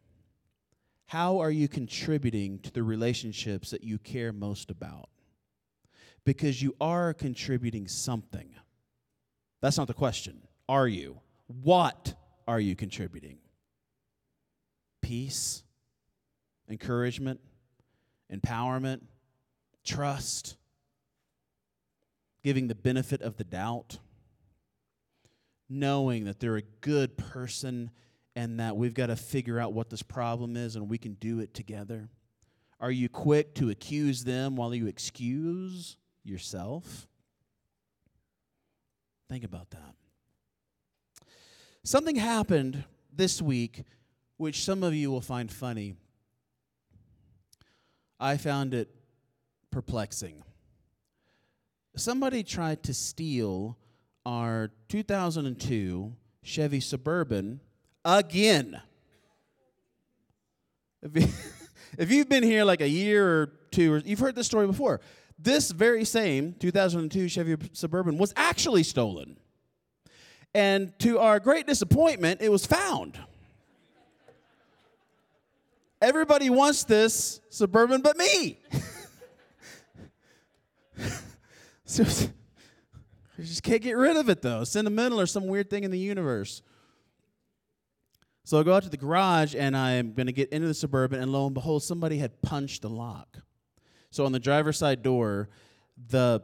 How 1.08 1.40
are 1.40 1.52
you 1.52 1.68
contributing 1.68 2.60
to 2.60 2.72
the 2.72 2.84
relationships 2.84 3.72
that 3.72 3.84
you 3.84 4.00
care 4.00 4.34
most 4.34 4.72
about? 4.72 5.10
Because 6.24 6.62
you 6.62 6.76
are 6.82 7.14
contributing 7.14 7.88
something. 7.88 8.56
That's 9.62 9.78
not 9.78 9.88
the 9.88 9.94
question. 9.94 10.42
Are 10.68 10.88
you? 10.88 11.20
What 11.48 12.16
are 12.48 12.60
you 12.60 12.76
contributing? 12.76 13.38
Peace, 15.02 15.64
encouragement, 16.68 17.40
empowerment, 18.34 19.02
trust, 19.84 20.58
giving 22.44 22.68
the 22.68 22.76
benefit 22.76 23.22
of 23.22 23.38
the 23.38 23.44
doubt, 23.44 24.00
knowing 25.70 26.26
that 26.26 26.40
they're 26.40 26.58
a 26.58 26.64
good 26.82 27.18
person 27.18 27.92
and 28.36 28.60
that 28.60 28.76
we've 28.76 28.94
got 28.94 29.08
to 29.08 29.16
figure 29.16 29.60
out 29.60 29.74
what 29.74 29.90
this 29.90 30.02
problem 30.02 30.58
is 30.58 30.76
and 30.76 30.90
we 30.90 30.98
can 30.98 31.14
do 31.14 31.40
it 31.40 31.54
together? 31.54 32.10
Are 32.80 32.92
you 32.92 33.08
quick 33.08 33.56
to 33.56 33.70
accuse 33.70 34.24
them 34.24 34.56
while 34.56 34.74
you 34.74 34.88
excuse 34.88 35.98
yourself? 36.24 37.08
Think 39.30 39.44
about 39.44 39.70
that. 39.72 39.96
Something 41.84 42.16
happened 42.16 42.84
this 43.14 43.42
week 43.42 43.84
which 44.38 44.64
some 44.64 44.84
of 44.84 44.94
you 44.94 45.10
will 45.10 45.22
find 45.22 45.52
funny. 45.52 45.96
I 48.20 48.38
found 48.38 48.74
it 48.74 48.90
perplexing. 49.72 50.44
Somebody 51.96 52.44
tried 52.44 52.84
to 52.84 52.94
steal 52.94 53.78
our 54.26 54.72
2002 54.90 56.14
Chevy 56.44 56.80
Suburban 56.80 57.62
again. 58.06 58.80
If, 61.02 61.16
you, 61.16 61.28
if 61.98 62.12
you've 62.12 62.30
been 62.30 62.44
here 62.44 62.64
like 62.64 62.82
a 62.82 62.88
year 62.88 63.28
or 63.28 63.48
two, 63.72 64.02
you've 64.06 64.20
heard 64.20 64.36
this 64.36 64.48
story 64.48 64.68
before. 64.68 65.02
This 65.38 65.72
very 65.72 66.06
same 66.06 66.56
2002 66.60 67.28
Chevy 67.28 67.58
Suburban 67.74 68.18
was 68.18 68.34
actually 68.38 68.84
stolen. 68.84 69.38
And 70.54 70.98
to 71.00 71.20
our 71.20 71.42
great 71.42 71.68
disappointment, 71.68 72.42
it 72.42 72.50
was 72.50 72.66
found. 72.66 73.20
Everybody 76.02 76.50
wants 76.50 76.86
this 76.86 77.42
Suburban 77.50 78.02
but 78.02 78.16
me. 78.16 78.60
so, 81.86 82.04
you 83.38 83.44
just 83.44 83.64
can't 83.64 83.82
get 83.82 83.98
rid 83.98 84.16
of 84.16 84.30
it 84.30 84.42
though. 84.42 84.64
Sentimental 84.64 85.20
or 85.20 85.26
some 85.26 85.48
weird 85.48 85.70
thing 85.70 85.84
in 85.84 85.92
the 85.92 86.00
universe. 86.00 86.62
So 88.46 88.60
I 88.60 88.64
go 88.64 88.76
out 88.76 88.84
to 88.84 88.90
the 88.90 88.98
garage 88.98 89.56
and 89.56 89.76
I'm 89.76 90.14
going 90.14 90.28
to 90.28 90.32
get 90.32 90.50
into 90.50 90.68
the 90.68 90.74
Suburban, 90.76 91.20
and 91.20 91.32
lo 91.32 91.48
and 91.48 91.54
behold, 91.56 91.82
somebody 91.82 92.20
had 92.20 92.44
punched 92.44 92.84
the 92.84 92.90
lock. 92.90 93.40
So 94.12 94.24
on 94.24 94.32
the 94.32 94.40
driver's 94.40 94.78
side 94.78 95.02
door, 95.02 95.50
the 96.10 96.44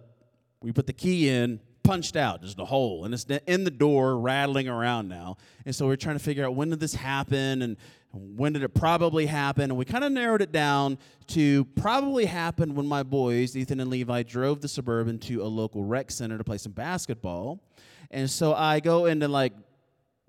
we 0.63 0.71
put 0.71 0.87
the 0.87 0.93
key 0.93 1.29
in, 1.29 1.59
punched 1.83 2.15
out, 2.15 2.41
just 2.41 2.59
a 2.59 2.65
hole, 2.65 3.05
and 3.05 3.13
it's 3.13 3.25
in 3.45 3.63
the 3.63 3.71
door, 3.71 4.17
rattling 4.17 4.67
around 4.67 5.09
now. 5.09 5.37
And 5.63 5.75
so 5.75 5.85
we're 5.85 5.95
trying 5.95 6.17
to 6.17 6.23
figure 6.23 6.43
out 6.43 6.55
when 6.55 6.71
did 6.71 6.79
this 6.79 6.95
happen 6.95 7.61
and 7.61 7.77
when 8.11 8.53
did 8.53 8.63
it 8.63 8.73
probably 8.73 9.27
happen. 9.27 9.65
And 9.65 9.77
we 9.77 9.85
kind 9.85 10.03
of 10.03 10.11
narrowed 10.11 10.41
it 10.41 10.51
down 10.51 10.97
to 11.27 11.65
probably 11.65 12.25
happened 12.25 12.75
when 12.75 12.87
my 12.87 13.03
boys, 13.03 13.55
Ethan 13.55 13.79
and 13.79 13.91
Levi, 13.91 14.23
drove 14.23 14.61
the 14.61 14.67
Suburban 14.67 15.19
to 15.19 15.43
a 15.43 15.45
local 15.45 15.83
rec 15.83 16.09
center 16.09 16.39
to 16.39 16.43
play 16.43 16.57
some 16.57 16.71
basketball. 16.71 17.63
And 18.09 18.29
so 18.29 18.55
I 18.55 18.79
go 18.79 19.05
into 19.05 19.27
like 19.27 19.53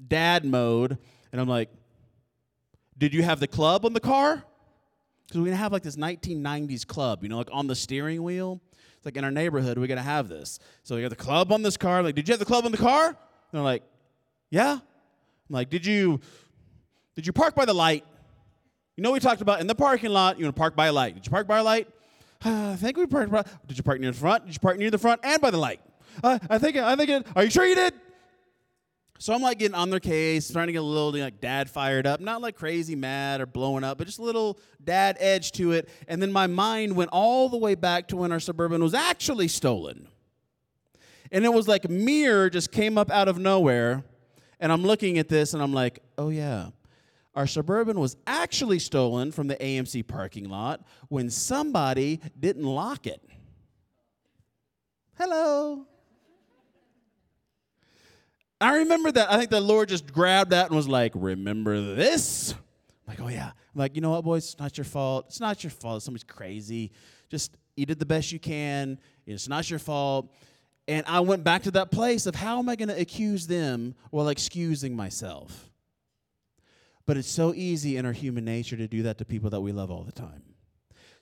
dad 0.06 0.44
mode 0.44 0.98
and 1.32 1.40
I'm 1.40 1.48
like, 1.48 1.70
did 2.98 3.14
you 3.14 3.22
have 3.22 3.40
the 3.40 3.48
club 3.48 3.84
on 3.84 3.94
the 3.94 4.00
car? 4.00 4.44
Because 5.26 5.40
we're 5.40 5.46
going 5.46 5.56
to 5.56 5.62
have 5.62 5.72
like 5.72 5.82
this 5.82 5.96
1990s 5.96 6.86
club, 6.86 7.22
you 7.22 7.28
know, 7.28 7.38
like 7.38 7.48
on 7.50 7.66
the 7.66 7.74
steering 7.74 8.22
wheel. 8.22 8.60
It's 8.96 9.06
like 9.06 9.16
in 9.16 9.24
our 9.24 9.30
neighborhood, 9.30 9.78
we're 9.78 9.86
going 9.86 9.96
to 9.96 10.02
have 10.02 10.28
this. 10.28 10.58
So 10.84 10.94
we 10.94 11.02
got 11.02 11.10
the 11.10 11.16
club 11.16 11.50
on 11.50 11.62
this 11.62 11.76
car. 11.76 11.98
I'm 11.98 12.04
like, 12.04 12.14
did 12.14 12.28
you 12.28 12.32
have 12.32 12.38
the 12.38 12.44
club 12.44 12.64
on 12.64 12.70
the 12.70 12.78
car? 12.78 13.08
And 13.08 13.16
they're 13.50 13.62
like, 13.62 13.82
yeah. 14.50 14.72
I'm 14.72 14.80
like, 15.48 15.70
did 15.70 15.86
you, 15.86 16.20
did 17.16 17.26
you 17.26 17.32
park 17.32 17.54
by 17.54 17.64
the 17.64 17.74
light? 17.74 18.04
You 18.96 19.02
know, 19.02 19.10
we 19.10 19.20
talked 19.20 19.40
about 19.40 19.60
in 19.60 19.66
the 19.66 19.74
parking 19.74 20.10
lot, 20.10 20.38
you 20.38 20.44
want 20.44 20.54
to 20.54 20.60
park 20.60 20.76
by 20.76 20.88
a 20.88 20.92
light. 20.92 21.14
Did 21.14 21.26
you 21.26 21.30
park 21.30 21.46
by 21.46 21.58
a 21.58 21.64
light? 21.64 21.88
Uh, 22.44 22.70
I 22.72 22.76
think 22.76 22.96
we 22.98 23.06
parked 23.06 23.32
by, 23.32 23.42
did 23.66 23.76
you 23.78 23.82
park 23.82 24.00
near 24.00 24.12
the 24.12 24.18
front? 24.18 24.44
Did 24.44 24.54
you 24.54 24.60
park 24.60 24.78
near 24.78 24.90
the 24.90 24.98
front 24.98 25.20
and 25.24 25.40
by 25.40 25.50
the 25.50 25.58
light? 25.58 25.80
Uh, 26.22 26.38
I 26.50 26.58
think, 26.58 26.76
I 26.76 26.94
think, 26.94 27.08
it, 27.08 27.26
are 27.34 27.44
you 27.44 27.50
sure 27.50 27.64
you 27.64 27.74
did? 27.74 27.94
So 29.22 29.32
I'm 29.32 29.40
like 29.40 29.60
getting 29.60 29.76
on 29.76 29.88
their 29.88 30.00
case, 30.00 30.50
trying 30.50 30.66
to 30.66 30.72
get 30.72 30.80
a 30.80 30.82
little 30.82 31.12
like 31.12 31.40
dad 31.40 31.70
fired 31.70 32.08
up, 32.08 32.18
not 32.18 32.42
like 32.42 32.56
crazy 32.56 32.96
mad 32.96 33.40
or 33.40 33.46
blowing 33.46 33.84
up, 33.84 33.96
but 33.96 34.08
just 34.08 34.18
a 34.18 34.22
little 34.22 34.58
dad 34.82 35.16
edge 35.20 35.52
to 35.52 35.70
it. 35.70 35.88
And 36.08 36.20
then 36.20 36.32
my 36.32 36.48
mind 36.48 36.96
went 36.96 37.10
all 37.12 37.48
the 37.48 37.56
way 37.56 37.76
back 37.76 38.08
to 38.08 38.16
when 38.16 38.32
our 38.32 38.40
suburban 38.40 38.82
was 38.82 38.94
actually 38.94 39.46
stolen. 39.46 40.08
And 41.30 41.44
it 41.44 41.52
was 41.52 41.68
like 41.68 41.88
mirror 41.88 42.50
just 42.50 42.72
came 42.72 42.98
up 42.98 43.12
out 43.12 43.28
of 43.28 43.38
nowhere. 43.38 44.02
And 44.58 44.72
I'm 44.72 44.82
looking 44.82 45.18
at 45.18 45.28
this 45.28 45.54
and 45.54 45.62
I'm 45.62 45.72
like, 45.72 46.00
oh 46.18 46.30
yeah. 46.30 46.70
Our 47.36 47.46
suburban 47.46 48.00
was 48.00 48.16
actually 48.26 48.80
stolen 48.80 49.30
from 49.30 49.46
the 49.46 49.54
AMC 49.54 50.04
parking 50.08 50.48
lot 50.48 50.84
when 51.10 51.30
somebody 51.30 52.20
didn't 52.40 52.64
lock 52.64 53.06
it. 53.06 53.22
Hello. 55.16 55.86
I 58.62 58.78
remember 58.78 59.12
that. 59.12 59.30
I 59.30 59.38
think 59.38 59.50
the 59.50 59.60
Lord 59.60 59.88
just 59.88 60.12
grabbed 60.12 60.50
that 60.50 60.66
and 60.66 60.76
was 60.76 60.88
like, 60.88 61.12
Remember 61.14 61.94
this? 61.94 62.52
I'm 62.52 62.58
like, 63.08 63.20
oh 63.20 63.28
yeah. 63.28 63.46
I'm 63.48 63.78
like, 63.78 63.94
you 63.94 64.00
know 64.00 64.10
what, 64.10 64.24
boys? 64.24 64.44
It's 64.44 64.58
not 64.58 64.76
your 64.76 64.84
fault. 64.84 65.26
It's 65.28 65.40
not 65.40 65.64
your 65.64 65.70
fault. 65.70 66.02
Somebody's 66.02 66.24
crazy. 66.24 66.92
Just 67.28 67.56
you 67.76 67.86
did 67.86 67.98
the 67.98 68.06
best 68.06 68.32
you 68.32 68.38
can. 68.38 68.98
It's 69.26 69.48
not 69.48 69.68
your 69.70 69.78
fault. 69.78 70.32
And 70.88 71.04
I 71.06 71.20
went 71.20 71.44
back 71.44 71.62
to 71.64 71.70
that 71.72 71.90
place 71.90 72.26
of 72.26 72.34
how 72.34 72.58
am 72.58 72.68
I 72.68 72.76
going 72.76 72.88
to 72.88 73.00
accuse 73.00 73.46
them 73.46 73.94
while 74.10 74.28
excusing 74.28 74.96
myself? 74.96 75.70
But 77.06 77.16
it's 77.16 77.28
so 77.28 77.54
easy 77.54 77.96
in 77.96 78.06
our 78.06 78.12
human 78.12 78.44
nature 78.44 78.76
to 78.76 78.88
do 78.88 79.02
that 79.04 79.18
to 79.18 79.24
people 79.24 79.50
that 79.50 79.60
we 79.60 79.72
love 79.72 79.90
all 79.90 80.04
the 80.04 80.12
time. 80.12 80.42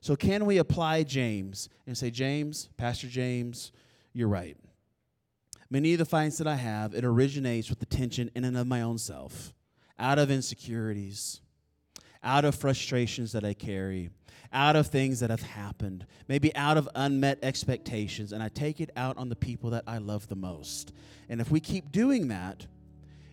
So, 0.03 0.17
can 0.17 0.47
we 0.47 0.59
apply 0.59 1.03
James 1.03 1.69
and 1.87 1.97
say, 1.97 2.11
James, 2.11 2.71
Pastor 2.79 3.07
James, 3.07 3.71
you're 4.13 4.29
right. 4.29 4.57
Many 5.71 5.93
of 5.93 5.99
the 5.99 6.05
fights 6.05 6.39
that 6.39 6.49
I 6.49 6.57
have, 6.57 6.95
it 6.95 7.05
originates 7.05 7.71
with 7.71 7.79
the 7.79 7.87
tension 7.87 8.29
in 8.35 8.45
and 8.45 8.57
of 8.57 8.67
my 8.67 8.83
own 8.83 8.99
self, 8.99 9.55
out 9.99 10.19
of 10.19 10.29
insecurities, 10.29 11.41
out 12.25 12.45
of 12.45 12.57
frustrations 12.57 13.31
that 13.33 13.45
I 13.45 13.55
carry, 13.55 14.11
out 14.53 14.75
of 14.75 14.89
things 14.89 15.21
that 15.21 15.31
have 15.31 15.43
happened, 15.43 16.07
maybe 16.27 16.55
out 16.57 16.77
of 16.77 16.89
unmet 16.97 17.39
expectations, 17.43 18.33
and 18.33 18.43
I 18.43 18.49
take 18.49 18.81
it 18.81 18.91
out 18.97 19.17
on 19.17 19.29
the 19.29 19.37
people 19.37 19.71
that 19.71 19.85
I 19.87 19.99
love 19.99 20.27
the 20.29 20.35
most. 20.35 20.93
And 21.29 21.41
if 21.41 21.53
we 21.53 21.61
keep 21.61 21.93
doing 21.93 22.29
that, 22.29 22.67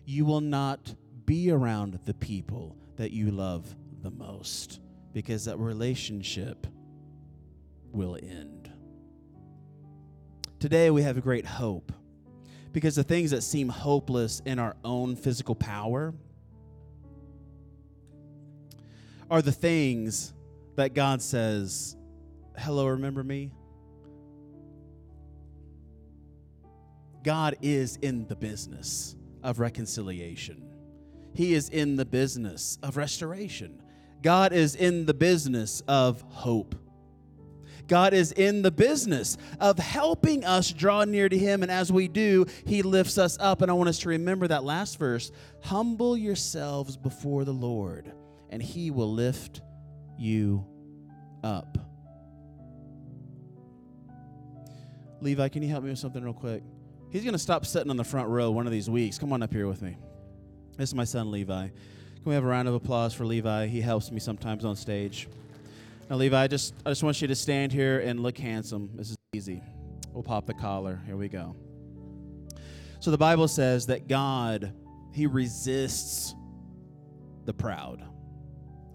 you 0.04 0.24
will 0.24 0.40
not 0.40 0.94
be 1.26 1.50
around 1.50 1.98
the 2.04 2.14
people 2.14 2.76
that 2.96 3.10
you 3.10 3.32
love 3.32 3.74
the 4.02 4.10
most 4.12 4.78
because 5.12 5.46
that 5.46 5.58
relationship 5.58 6.68
will 7.90 8.16
end. 8.16 8.70
Today, 10.60 10.90
we 10.90 11.02
have 11.02 11.16
a 11.16 11.20
great 11.20 11.44
hope 11.44 11.92
because 12.72 12.94
the 12.94 13.04
things 13.04 13.30
that 13.30 13.42
seem 13.42 13.68
hopeless 13.68 14.42
in 14.44 14.58
our 14.58 14.76
own 14.84 15.16
physical 15.16 15.54
power 15.54 16.14
are 19.30 19.42
the 19.42 19.52
things 19.52 20.32
that 20.76 20.94
God 20.94 21.20
says, 21.22 21.96
Hello, 22.56 22.86
remember 22.86 23.22
me? 23.22 23.52
God 27.22 27.56
is 27.62 27.96
in 27.96 28.26
the 28.26 28.36
business 28.36 29.16
of 29.42 29.60
reconciliation. 29.60 30.62
He 31.34 31.54
is 31.54 31.68
in 31.68 31.96
the 31.96 32.04
business 32.04 32.78
of 32.82 32.96
restoration. 32.96 33.82
God 34.22 34.52
is 34.52 34.74
in 34.74 35.06
the 35.06 35.14
business 35.14 35.82
of 35.86 36.22
hope. 36.22 36.74
God 37.88 38.14
is 38.14 38.32
in 38.32 38.62
the 38.62 38.70
business 38.70 39.36
of 39.58 39.78
helping 39.78 40.44
us 40.44 40.70
draw 40.70 41.04
near 41.04 41.28
to 41.28 41.36
Him. 41.36 41.62
And 41.62 41.72
as 41.72 41.90
we 41.90 42.06
do, 42.06 42.46
He 42.64 42.82
lifts 42.82 43.18
us 43.18 43.36
up. 43.40 43.62
And 43.62 43.70
I 43.70 43.74
want 43.74 43.88
us 43.88 43.98
to 44.00 44.10
remember 44.10 44.46
that 44.48 44.62
last 44.62 44.98
verse 44.98 45.32
humble 45.62 46.16
yourselves 46.16 46.96
before 46.96 47.44
the 47.44 47.52
Lord, 47.52 48.12
and 48.50 48.62
He 48.62 48.90
will 48.90 49.12
lift 49.12 49.62
you 50.18 50.64
up. 51.42 51.78
Levi, 55.20 55.48
can 55.48 55.62
you 55.62 55.68
help 55.68 55.82
me 55.82 55.90
with 55.90 55.98
something 55.98 56.22
real 56.22 56.32
quick? 56.32 56.62
He's 57.10 57.22
going 57.22 57.32
to 57.32 57.38
stop 57.38 57.66
sitting 57.66 57.90
on 57.90 57.96
the 57.96 58.04
front 58.04 58.28
row 58.28 58.50
one 58.50 58.66
of 58.66 58.72
these 58.72 58.88
weeks. 58.88 59.18
Come 59.18 59.32
on 59.32 59.42
up 59.42 59.52
here 59.52 59.66
with 59.66 59.82
me. 59.82 59.96
This 60.76 60.90
is 60.90 60.94
my 60.94 61.04
son, 61.04 61.30
Levi. 61.30 61.68
Can 61.68 62.24
we 62.24 62.34
have 62.34 62.44
a 62.44 62.46
round 62.46 62.68
of 62.68 62.74
applause 62.74 63.14
for 63.14 63.24
Levi? 63.24 63.66
He 63.66 63.80
helps 63.80 64.12
me 64.12 64.20
sometimes 64.20 64.64
on 64.64 64.76
stage. 64.76 65.28
Now, 66.08 66.16
Levi, 66.16 66.42
I 66.42 66.46
just, 66.46 66.74
I 66.86 66.90
just 66.90 67.02
want 67.02 67.20
you 67.20 67.28
to 67.28 67.34
stand 67.34 67.70
here 67.70 68.00
and 68.00 68.20
look 68.20 68.38
handsome. 68.38 68.90
This 68.94 69.10
is 69.10 69.16
easy. 69.34 69.62
We'll 70.12 70.22
pop 70.22 70.46
the 70.46 70.54
collar. 70.54 71.00
Here 71.04 71.16
we 71.16 71.28
go. 71.28 71.54
So 73.00 73.10
the 73.10 73.18
Bible 73.18 73.46
says 73.46 73.86
that 73.86 74.08
God, 74.08 74.72
He 75.12 75.26
resists 75.26 76.34
the 77.44 77.52
proud. 77.52 78.02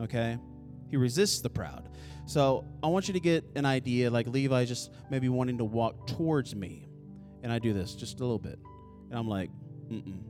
Okay? 0.02 0.40
He 0.90 0.98
resists 0.98 1.42
the 1.42 1.50
proud. 1.50 1.90
So 2.26 2.66
I 2.82 2.88
want 2.88 3.08
you 3.08 3.14
to 3.14 3.20
get 3.20 3.46
an 3.56 3.66
idea, 3.66 4.10
like 4.10 4.28
Levi 4.28 4.66
just 4.66 4.92
maybe 5.12 5.30
wanting 5.30 5.60
to 5.60 5.66
walk 5.66 6.08
towards 6.08 6.56
me. 6.56 6.88
And 7.44 7.52
I 7.52 7.60
do 7.60 7.74
this 7.74 7.94
just 7.94 8.22
a 8.22 8.24
little 8.24 8.40
bit. 8.40 8.58
And 9.10 9.20
I'm 9.20 9.28
like, 9.28 9.52
mm-mm. 9.88 10.24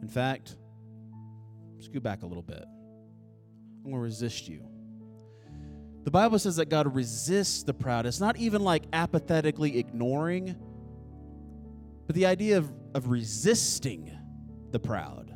In 0.00 0.08
fact, 0.08 0.56
scoot 1.80 2.02
back 2.02 2.22
a 2.22 2.26
little 2.26 2.42
bit. 2.42 2.62
I'm 2.62 3.90
going 3.90 3.94
to 3.96 4.00
resist 4.00 4.48
you. 4.48 4.62
The 6.04 6.10
Bible 6.10 6.38
says 6.38 6.56
that 6.56 6.68
God 6.68 6.94
resists 6.94 7.62
the 7.62 7.72
proud. 7.72 8.04
It's 8.04 8.20
not 8.20 8.36
even 8.36 8.62
like 8.62 8.84
apathetically 8.92 9.78
ignoring, 9.78 10.54
but 12.06 12.14
the 12.14 12.26
idea 12.26 12.58
of, 12.58 12.70
of 12.94 13.08
resisting 13.08 14.12
the 14.70 14.78
proud. 14.78 15.34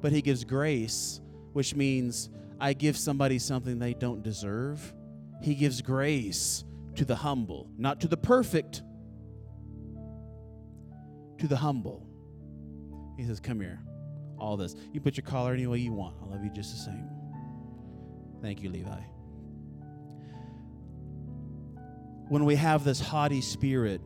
But 0.00 0.10
He 0.10 0.20
gives 0.20 0.42
grace, 0.42 1.20
which 1.52 1.76
means 1.76 2.28
I 2.60 2.72
give 2.72 2.96
somebody 2.96 3.38
something 3.38 3.78
they 3.78 3.94
don't 3.94 4.22
deserve. 4.22 4.92
He 5.42 5.54
gives 5.54 5.80
grace 5.80 6.64
to 6.96 7.04
the 7.04 7.16
humble, 7.16 7.70
not 7.78 8.00
to 8.00 8.08
the 8.08 8.16
perfect, 8.16 8.82
to 11.38 11.46
the 11.46 11.56
humble. 11.56 12.08
He 13.16 13.24
says, 13.24 13.38
Come 13.38 13.60
here. 13.60 13.80
All 14.38 14.56
this. 14.56 14.74
You 14.92 15.00
put 15.00 15.16
your 15.16 15.24
collar 15.24 15.54
any 15.54 15.68
way 15.68 15.78
you 15.78 15.92
want. 15.92 16.16
I 16.20 16.26
love 16.26 16.44
you 16.44 16.50
just 16.50 16.72
the 16.72 16.82
same. 16.82 17.08
Thank 18.42 18.62
you, 18.62 18.70
Levi. 18.70 19.00
When 22.28 22.44
we 22.44 22.56
have 22.56 22.84
this 22.84 23.00
haughty 23.00 23.40
spirit, 23.40 24.00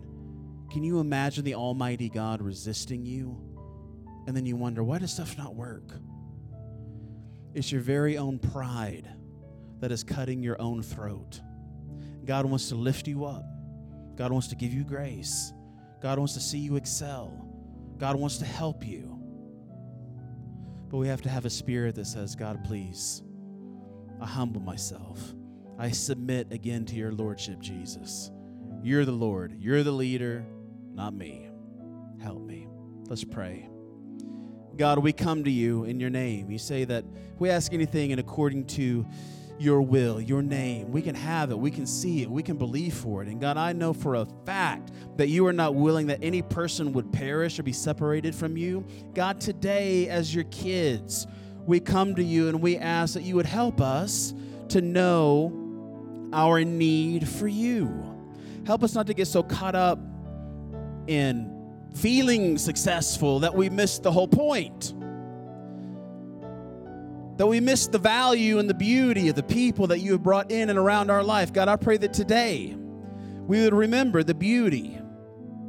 can 0.71 0.83
you 0.83 1.01
imagine 1.01 1.45
the 1.45 1.55
Almighty 1.55 2.09
God 2.09 2.43
resisting 2.43 3.07
you? 3.07 3.41
And 4.27 4.37
then 4.37 4.45
you 4.45 4.57
wonder, 4.57 4.83
why 4.85 4.99
does 4.99 5.13
stuff 5.13 5.39
not 5.39 5.55
work? 5.55 5.93
It's 7.55 7.73
your 7.73 7.81
very 7.81 8.19
own 8.19 8.39
pride 8.39 9.09
that 9.81 9.93
is 9.93 10.05
cutting 10.05 10.43
your 10.43 10.61
own 10.61 10.83
throat. 10.83 11.41
God 12.25 12.45
wants 12.45 12.69
to 12.69 12.75
lift 12.75 13.09
you 13.09 13.25
up. 13.25 13.45
God 14.17 14.33
wants 14.33 14.49
to 14.49 14.57
give 14.57 14.75
you 14.75 14.85
grace. 14.85 15.53
God 16.03 16.19
wants 16.19 16.35
to 16.35 16.41
see 16.41 16.59
you 16.59 16.77
excel. 16.77 17.49
God 17.97 18.17
wants 18.17 18.39
to 18.39 18.45
help 18.45 18.85
you. 18.85 19.19
But 20.89 20.99
we 20.99 21.09
have 21.09 21.23
to 21.23 21.29
have 21.29 21.45
a 21.45 21.51
spirit 21.51 21.95
that 21.95 22.07
says, 22.07 22.35
God, 22.35 22.65
please, 22.65 23.23
I 24.21 24.27
humble 24.27 24.61
myself. 24.61 25.35
I 25.79 25.93
submit 25.93 26.53
again 26.53 26.85
to 26.87 26.97
your 26.97 27.13
lordship, 27.13 27.61
Jesus. 27.61 28.33
You're 28.83 29.05
the 29.05 29.13
Lord. 29.13 29.55
You're 29.61 29.85
the 29.85 29.93
leader, 29.93 30.45
not 30.93 31.15
me. 31.15 31.49
Help 32.21 32.43
me. 32.43 32.67
Let's 33.09 33.23
pray. 33.23 33.69
God, 34.77 34.99
we 34.99 35.13
come 35.13 35.45
to 35.45 35.51
you 35.51 35.85
in 35.85 36.01
your 36.01 36.11
name. 36.11 36.51
You 36.51 36.59
say 36.59 36.85
that 36.85 37.05
we 37.39 37.51
ask 37.51 37.73
anything 37.73 38.11
in 38.11 38.19
according 38.19 38.67
to 38.67 39.07
your 39.59 39.81
will, 39.83 40.21
your 40.21 40.43
name. 40.43 40.91
We 40.91 41.01
can 41.01 41.15
have 41.15 41.51
it, 41.53 41.59
we 41.59 41.71
can 41.71 41.87
see 41.87 42.23
it, 42.23 42.31
we 42.31 42.43
can 42.43 42.57
believe 42.57 42.95
for 42.95 43.23
it. 43.23 43.29
And 43.29 43.41
God, 43.41 43.57
I 43.57 43.73
know 43.73 43.93
for 43.93 44.17
a 44.17 44.27
fact 44.47 44.91
that 45.17 45.29
you 45.29 45.47
are 45.47 45.53
not 45.53 45.75
willing 45.77 46.09
that 46.09 46.21
any 46.23 46.43
person 46.43 46.93
would 46.93 47.13
perish 47.13 47.59
or 47.59 47.63
be 47.63 47.73
separated 47.73 48.35
from 48.35 48.57
you. 48.57 48.85
God, 49.15 49.41
today, 49.41 50.09
as 50.09 50.35
your 50.35 50.45
kids, 50.45 51.27
we 51.67 51.81
come 51.81 52.15
to 52.17 52.23
you 52.23 52.49
and 52.49 52.61
we 52.61 52.79
ask 52.79 53.15
that 53.15 53.23
you 53.23 53.37
would 53.37 53.47
help 53.47 53.81
us 53.81 54.33
to 54.69 54.81
know 54.81 55.68
our 56.33 56.65
need 56.65 57.29
for 57.29 57.49
you. 57.49 58.05
Help 58.67 58.83
us 58.83 58.95
not 58.95 59.07
to 59.07 59.15
get 59.15 59.27
so 59.27 59.43
caught 59.43 59.75
up 59.75 59.99
in 61.07 61.55
feeling 61.95 62.59
successful 62.59 63.41
that 63.41 63.55
we 63.55 63.71
miss 63.71 63.99
the 63.99 64.13
whole 64.13 64.29
point 64.29 64.93
that 67.39 67.47
we 67.47 67.61
miss 67.61 67.87
the 67.87 67.99
value 67.99 68.59
and 68.59 68.69
the 68.69 68.75
beauty 68.75 69.29
of 69.29 69.37
the 69.37 69.43
people 69.45 69.87
that 69.87 70.01
you 70.01 70.11
have 70.13 70.23
brought 70.25 70.51
in 70.51 70.71
and 70.71 70.79
around 70.79 71.09
our 71.09 71.23
life. 71.23 71.53
God, 71.53 71.69
I 71.69 71.77
pray 71.77 71.97
that 71.97 72.13
today 72.13 72.75
we 73.47 73.63
would 73.63 73.73
remember 73.73 74.25
the 74.25 74.35
beauty, 74.35 75.01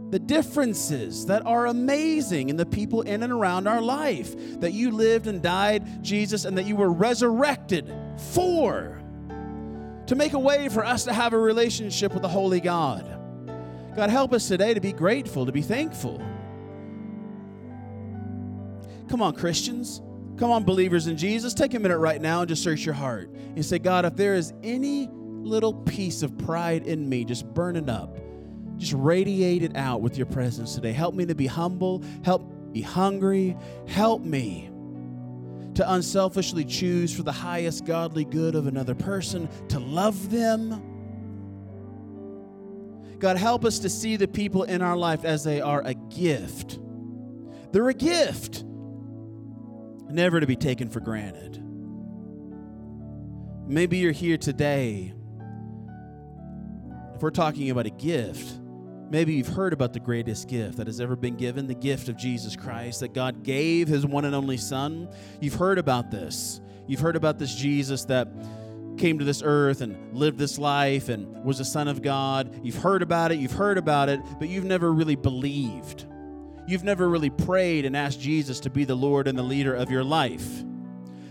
the 0.10 0.18
differences 0.18 1.28
that 1.28 1.45
are 1.45 1.68
amazing 1.68 2.49
in 2.49 2.57
the 2.57 2.66
people 2.66 3.03
in 3.03 3.22
and 3.22 3.32
around 3.32 3.68
our 3.68 3.82
life. 3.82 4.34
That 4.62 4.74
you 4.74 4.89
lived 4.89 5.28
and 5.28 5.43
died, 5.43 6.03
Jesus, 6.03 6.45
and 6.45 6.57
that 6.57 6.66
you 6.66 6.76
were 6.76 6.91
resurrected 6.91 7.93
for, 8.34 8.99
to 10.10 10.16
make 10.16 10.34
a 10.34 10.39
way 10.39 10.68
for 10.70 10.84
us 10.84 11.03
to 11.03 11.14
have 11.14 11.34
a 11.34 11.38
relationship 11.38 12.14
with 12.14 12.24
the 12.24 12.28
Holy 12.28 12.60
God. 12.60 13.05
God, 13.95 14.10
help 14.10 14.34
us 14.34 14.47
today 14.47 14.74
to 14.74 14.82
be 14.82 14.91
grateful, 14.91 15.45
to 15.45 15.51
be 15.51 15.62
thankful. 15.62 16.18
Come 19.07 19.22
on, 19.22 19.36
Christians. 19.36 20.01
Come 20.38 20.49
on, 20.49 20.64
believers 20.64 21.05
in 21.05 21.16
Jesus, 21.16 21.53
take 21.53 21.76
a 21.76 21.80
minute 21.80 21.99
right 21.99 22.20
now 22.20 22.41
and 22.41 22.49
just 22.49 22.64
search 22.64 22.86
your 22.86 22.95
heart 22.95 23.30
and 23.55 23.64
say, 23.64 23.78
God, 23.78 24.03
if 24.03 24.16
there 24.16 24.34
is 24.34 24.51
any 24.64 25.07
little 25.12 25.74
piece 25.74 26.24
of 26.24 26.36
pride 26.39 26.88
in 26.88 27.07
me, 27.07 27.24
just 27.24 27.45
burn 27.53 27.76
it 27.76 27.88
up. 27.88 28.18
Just 28.78 28.93
radiate 28.93 29.62
it 29.62 29.76
out 29.76 30.01
with 30.01 30.18
your 30.18 30.26
presence 30.26 30.74
today. 30.74 30.91
Help 30.91 31.14
me 31.14 31.28
to 31.28 31.36
be 31.36 31.45
humble. 31.45 32.03
Help 32.24 32.49
me 32.49 32.55
be 32.72 32.82
hungry. 32.82 33.55
Help 33.86 34.24
me 34.24 34.72
to 35.80 35.93
unselfishly 35.93 36.65
choose 36.65 37.15
for 37.15 37.23
the 37.23 37.32
highest 37.32 37.86
godly 37.86 38.25
good 38.25 38.53
of 38.53 38.67
another 38.67 38.93
person, 38.93 39.47
to 39.69 39.80
love 39.80 40.30
them. 40.30 40.71
God, 43.17 43.38
help 43.38 43.63
us 43.63 43.80
to 43.80 43.89
see 43.89 44.17
the 44.17 44.27
people 44.27 44.63
in 44.63 44.82
our 44.82 44.97
life 44.97 45.23
as 45.23 45.45
they 45.45 45.61
are 45.61 45.82
a 45.86 45.93
gift. 45.93 46.80
They're 47.71 47.88
a 47.88 47.93
gift 47.93 48.65
never 50.09 50.41
to 50.41 50.45
be 50.45 50.57
taken 50.57 50.89
for 50.89 50.99
granted. 50.99 51.63
Maybe 53.65 53.99
you're 53.99 54.11
here 54.11 54.38
today. 54.38 55.13
If 57.15 57.21
we're 57.21 57.32
talking 57.32 57.69
about 57.69 57.86
a 57.86 57.89
gift, 57.89 58.59
maybe 59.10 59.34
you've 59.34 59.47
heard 59.47 59.74
about 59.74 59.93
the 59.93 59.99
greatest 59.99 60.47
gift 60.47 60.78
that 60.78 60.88
has 60.88 60.99
ever 60.99 61.16
been 61.16 61.36
given 61.36 61.68
the 61.68 61.74
gift 61.74 62.10
of 62.10 62.18
Jesus 62.18 62.55
Christ, 62.55 62.99
that 63.01 63.14
God 63.14 63.43
gave 63.43 63.88
his 63.88 64.05
one 64.05 64.26
and 64.26 64.36
only 64.36 64.57
Son. 64.57 65.10
You've 65.39 65.55
heard 65.55 65.78
about 65.78 66.12
this. 66.12 66.62
You've 66.88 66.99
heard 66.99 67.16
about 67.16 67.39
this 67.39 67.53
Jesus 67.53 68.05
that 68.05 68.28
came 68.97 69.20
to 69.20 69.26
this 69.26 69.41
earth 69.43 69.82
and 69.82 70.18
lived 70.18 70.38
this 70.38 70.57
life 70.57 71.10
and 71.10 71.43
was 71.43 71.60
the 71.60 71.66
Son 71.66 71.88
of 71.88 72.01
God. 72.01 72.60
You've 72.64 72.76
heard 72.76 73.01
about 73.01 73.32
it, 73.32 73.39
you've 73.39 73.51
heard 73.51 73.78
about 73.78 74.10
it, 74.10 74.20
but 74.39 74.49
you've 74.49 74.66
never 74.66 74.91
really 74.91 75.16
believed 75.16 76.05
you've 76.70 76.84
never 76.84 77.10
really 77.10 77.32
prayed 77.32 77.84
and 77.84 77.97
asked 77.97 78.22
Jesus 78.22 78.60
to 78.60 78.70
be 78.70 78.86
the 78.86 78.95
Lord 78.95 79.28
and 79.28 79.38
the 79.38 79.43
leader 79.43 79.74
of 79.74 79.89
your 79.89 80.03
life. 80.03 80.64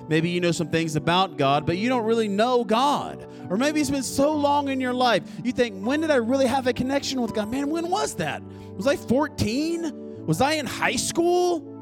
Maybe 0.08 0.30
you 0.30 0.40
know 0.40 0.52
some 0.52 0.68
things 0.68 0.96
about 0.96 1.36
God, 1.36 1.66
but 1.66 1.76
you 1.76 1.88
don't 1.88 2.04
really 2.04 2.28
know 2.28 2.64
God. 2.64 3.26
Or 3.50 3.56
maybe 3.56 3.80
it's 3.80 3.90
been 3.90 4.02
so 4.02 4.34
long 4.34 4.68
in 4.68 4.80
your 4.80 4.94
life, 4.94 5.22
you 5.44 5.52
think, 5.52 5.84
when 5.84 6.00
did 6.00 6.10
I 6.10 6.16
really 6.16 6.46
have 6.46 6.66
a 6.66 6.72
connection 6.72 7.20
with 7.20 7.34
God? 7.34 7.50
Man, 7.50 7.70
when 7.70 7.88
was 7.88 8.14
that? 8.16 8.42
Was 8.76 8.86
I 8.86 8.96
14? 8.96 10.26
Was 10.26 10.40
I 10.40 10.52
in 10.52 10.66
high 10.66 10.96
school? 10.96 11.76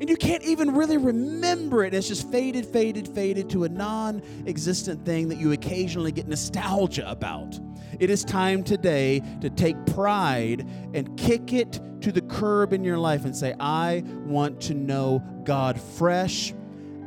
And 0.00 0.08
you 0.08 0.16
can't 0.16 0.42
even 0.42 0.74
really 0.74 0.96
remember 0.96 1.84
it. 1.84 1.94
It's 1.94 2.08
just 2.08 2.28
faded, 2.32 2.66
faded, 2.66 3.06
faded 3.06 3.48
to 3.50 3.62
a 3.64 3.68
non 3.68 4.20
existent 4.46 5.04
thing 5.04 5.28
that 5.28 5.38
you 5.38 5.52
occasionally 5.52 6.10
get 6.10 6.26
nostalgia 6.26 7.08
about. 7.08 7.60
It 8.00 8.10
is 8.10 8.24
time 8.24 8.64
today 8.64 9.22
to 9.40 9.50
take 9.50 9.76
pride 9.86 10.66
and 10.92 11.16
kick 11.16 11.52
it 11.52 11.80
to 12.00 12.10
the 12.10 12.22
curb 12.22 12.72
in 12.72 12.82
your 12.82 12.98
life 12.98 13.24
and 13.24 13.36
say, 13.36 13.54
I 13.60 14.02
want 14.24 14.60
to 14.62 14.74
know 14.74 15.22
God 15.44 15.80
fresh 15.80 16.52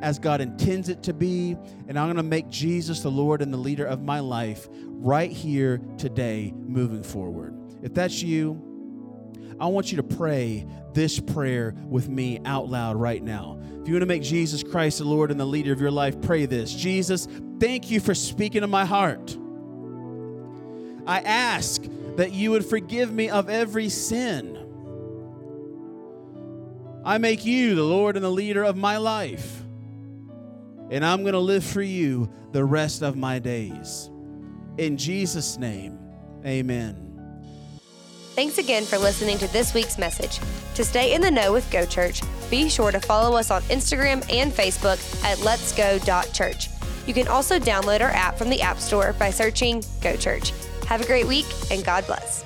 as 0.02 0.20
God 0.20 0.42
intends 0.42 0.90
it 0.90 1.04
to 1.04 1.14
be, 1.14 1.56
and 1.88 1.98
I'm 1.98 2.08
going 2.08 2.18
to 2.18 2.24
make 2.24 2.50
Jesus 2.50 3.02
the 3.02 3.12
Lord 3.12 3.42
and 3.42 3.54
the 3.54 3.58
leader 3.58 3.86
of 3.86 4.02
my 4.02 4.20
life 4.20 4.68
right 4.72 5.32
here 5.32 5.80
today 5.98 6.54
moving 6.56 7.04
forward. 7.04 7.56
If 7.82 7.94
that's 7.94 8.22
you, 8.22 8.62
I 9.60 9.68
want 9.68 9.92
you 9.92 9.98
to 9.98 10.04
pray 10.04 10.68
this 10.94 11.20
prayer 11.20 11.74
with 11.88 12.10
me 12.10 12.40
out 12.46 12.68
loud 12.68 12.98
right 12.98 13.24
now. 13.24 13.60
If 13.82 13.88
you 13.88 13.94
want 13.94 14.02
to 14.02 14.08
make 14.08 14.24
Jesus 14.24 14.64
Christ 14.64 14.98
the 14.98 15.06
Lord 15.06 15.32
and 15.32 15.40
the 15.40 15.46
leader 15.46 15.72
of 15.72 15.80
your 15.80 15.92
life, 15.92 16.22
pray 16.22 16.46
this 16.46 16.74
Jesus, 16.74 17.28
thank 17.60 17.90
you 17.90 18.00
for 18.00 18.14
speaking 18.14 18.62
to 18.62 18.68
my 18.68 18.86
heart. 18.86 19.38
I 21.08 21.20
ask 21.22 21.84
that 22.16 22.34
you 22.34 22.52
would 22.52 22.66
forgive 22.66 23.14
me 23.14 23.30
of 23.30 23.50
every 23.50 23.90
sin. 23.90 24.58
I 27.06 27.20
make 27.20 27.46
you 27.46 27.76
the 27.76 27.84
Lord 27.84 28.16
and 28.16 28.26
the 28.26 28.32
leader 28.32 28.64
of 28.64 28.76
my 28.76 28.98
life. 28.98 29.65
And 30.90 31.06
I'm 31.06 31.22
going 31.22 31.34
to 31.34 31.40
live 31.40 31.64
for 31.64 31.82
you 31.82 32.30
the 32.52 32.64
rest 32.64 33.02
of 33.02 33.16
my 33.16 33.40
days. 33.40 34.10
In 34.78 34.98
Jesus' 34.98 35.58
name, 35.58 35.98
amen. 36.46 37.02
Thanks 38.36 38.58
again 38.58 38.84
for 38.84 38.98
listening 38.98 39.38
to 39.40 39.52
this 39.54 39.74
week's 39.74 39.98
message. 39.98 40.40
To 40.76 40.84
stay 40.84 41.14
in 41.14 41.22
the 41.22 41.32
know 41.32 41.54
with 41.54 41.70
Go 41.72 41.86
Church, 41.86 42.22
be 42.50 42.70
sure 42.70 42.92
to 42.92 43.00
follow 43.00 43.38
us 43.38 43.50
on 43.50 43.62
Instagram 43.64 44.26
and 44.32 44.52
Facebook 44.52 45.00
at 45.24 45.38
letsgo.church. 45.40 46.70
You 47.08 47.14
can 47.14 47.28
also 47.28 47.60
download 47.60 48.02
our 48.02 48.12
app 48.12 48.38
from 48.38 48.50
the 48.50 48.62
App 48.62 48.80
Store 48.80 49.14
by 49.14 49.30
searching 49.30 49.84
Go 50.02 50.16
Church. 50.16 50.52
Have 50.88 51.02
a 51.02 51.06
great 51.06 51.28
week 51.28 51.46
and 51.72 51.84
God 51.84 52.06
bless. 52.06 52.45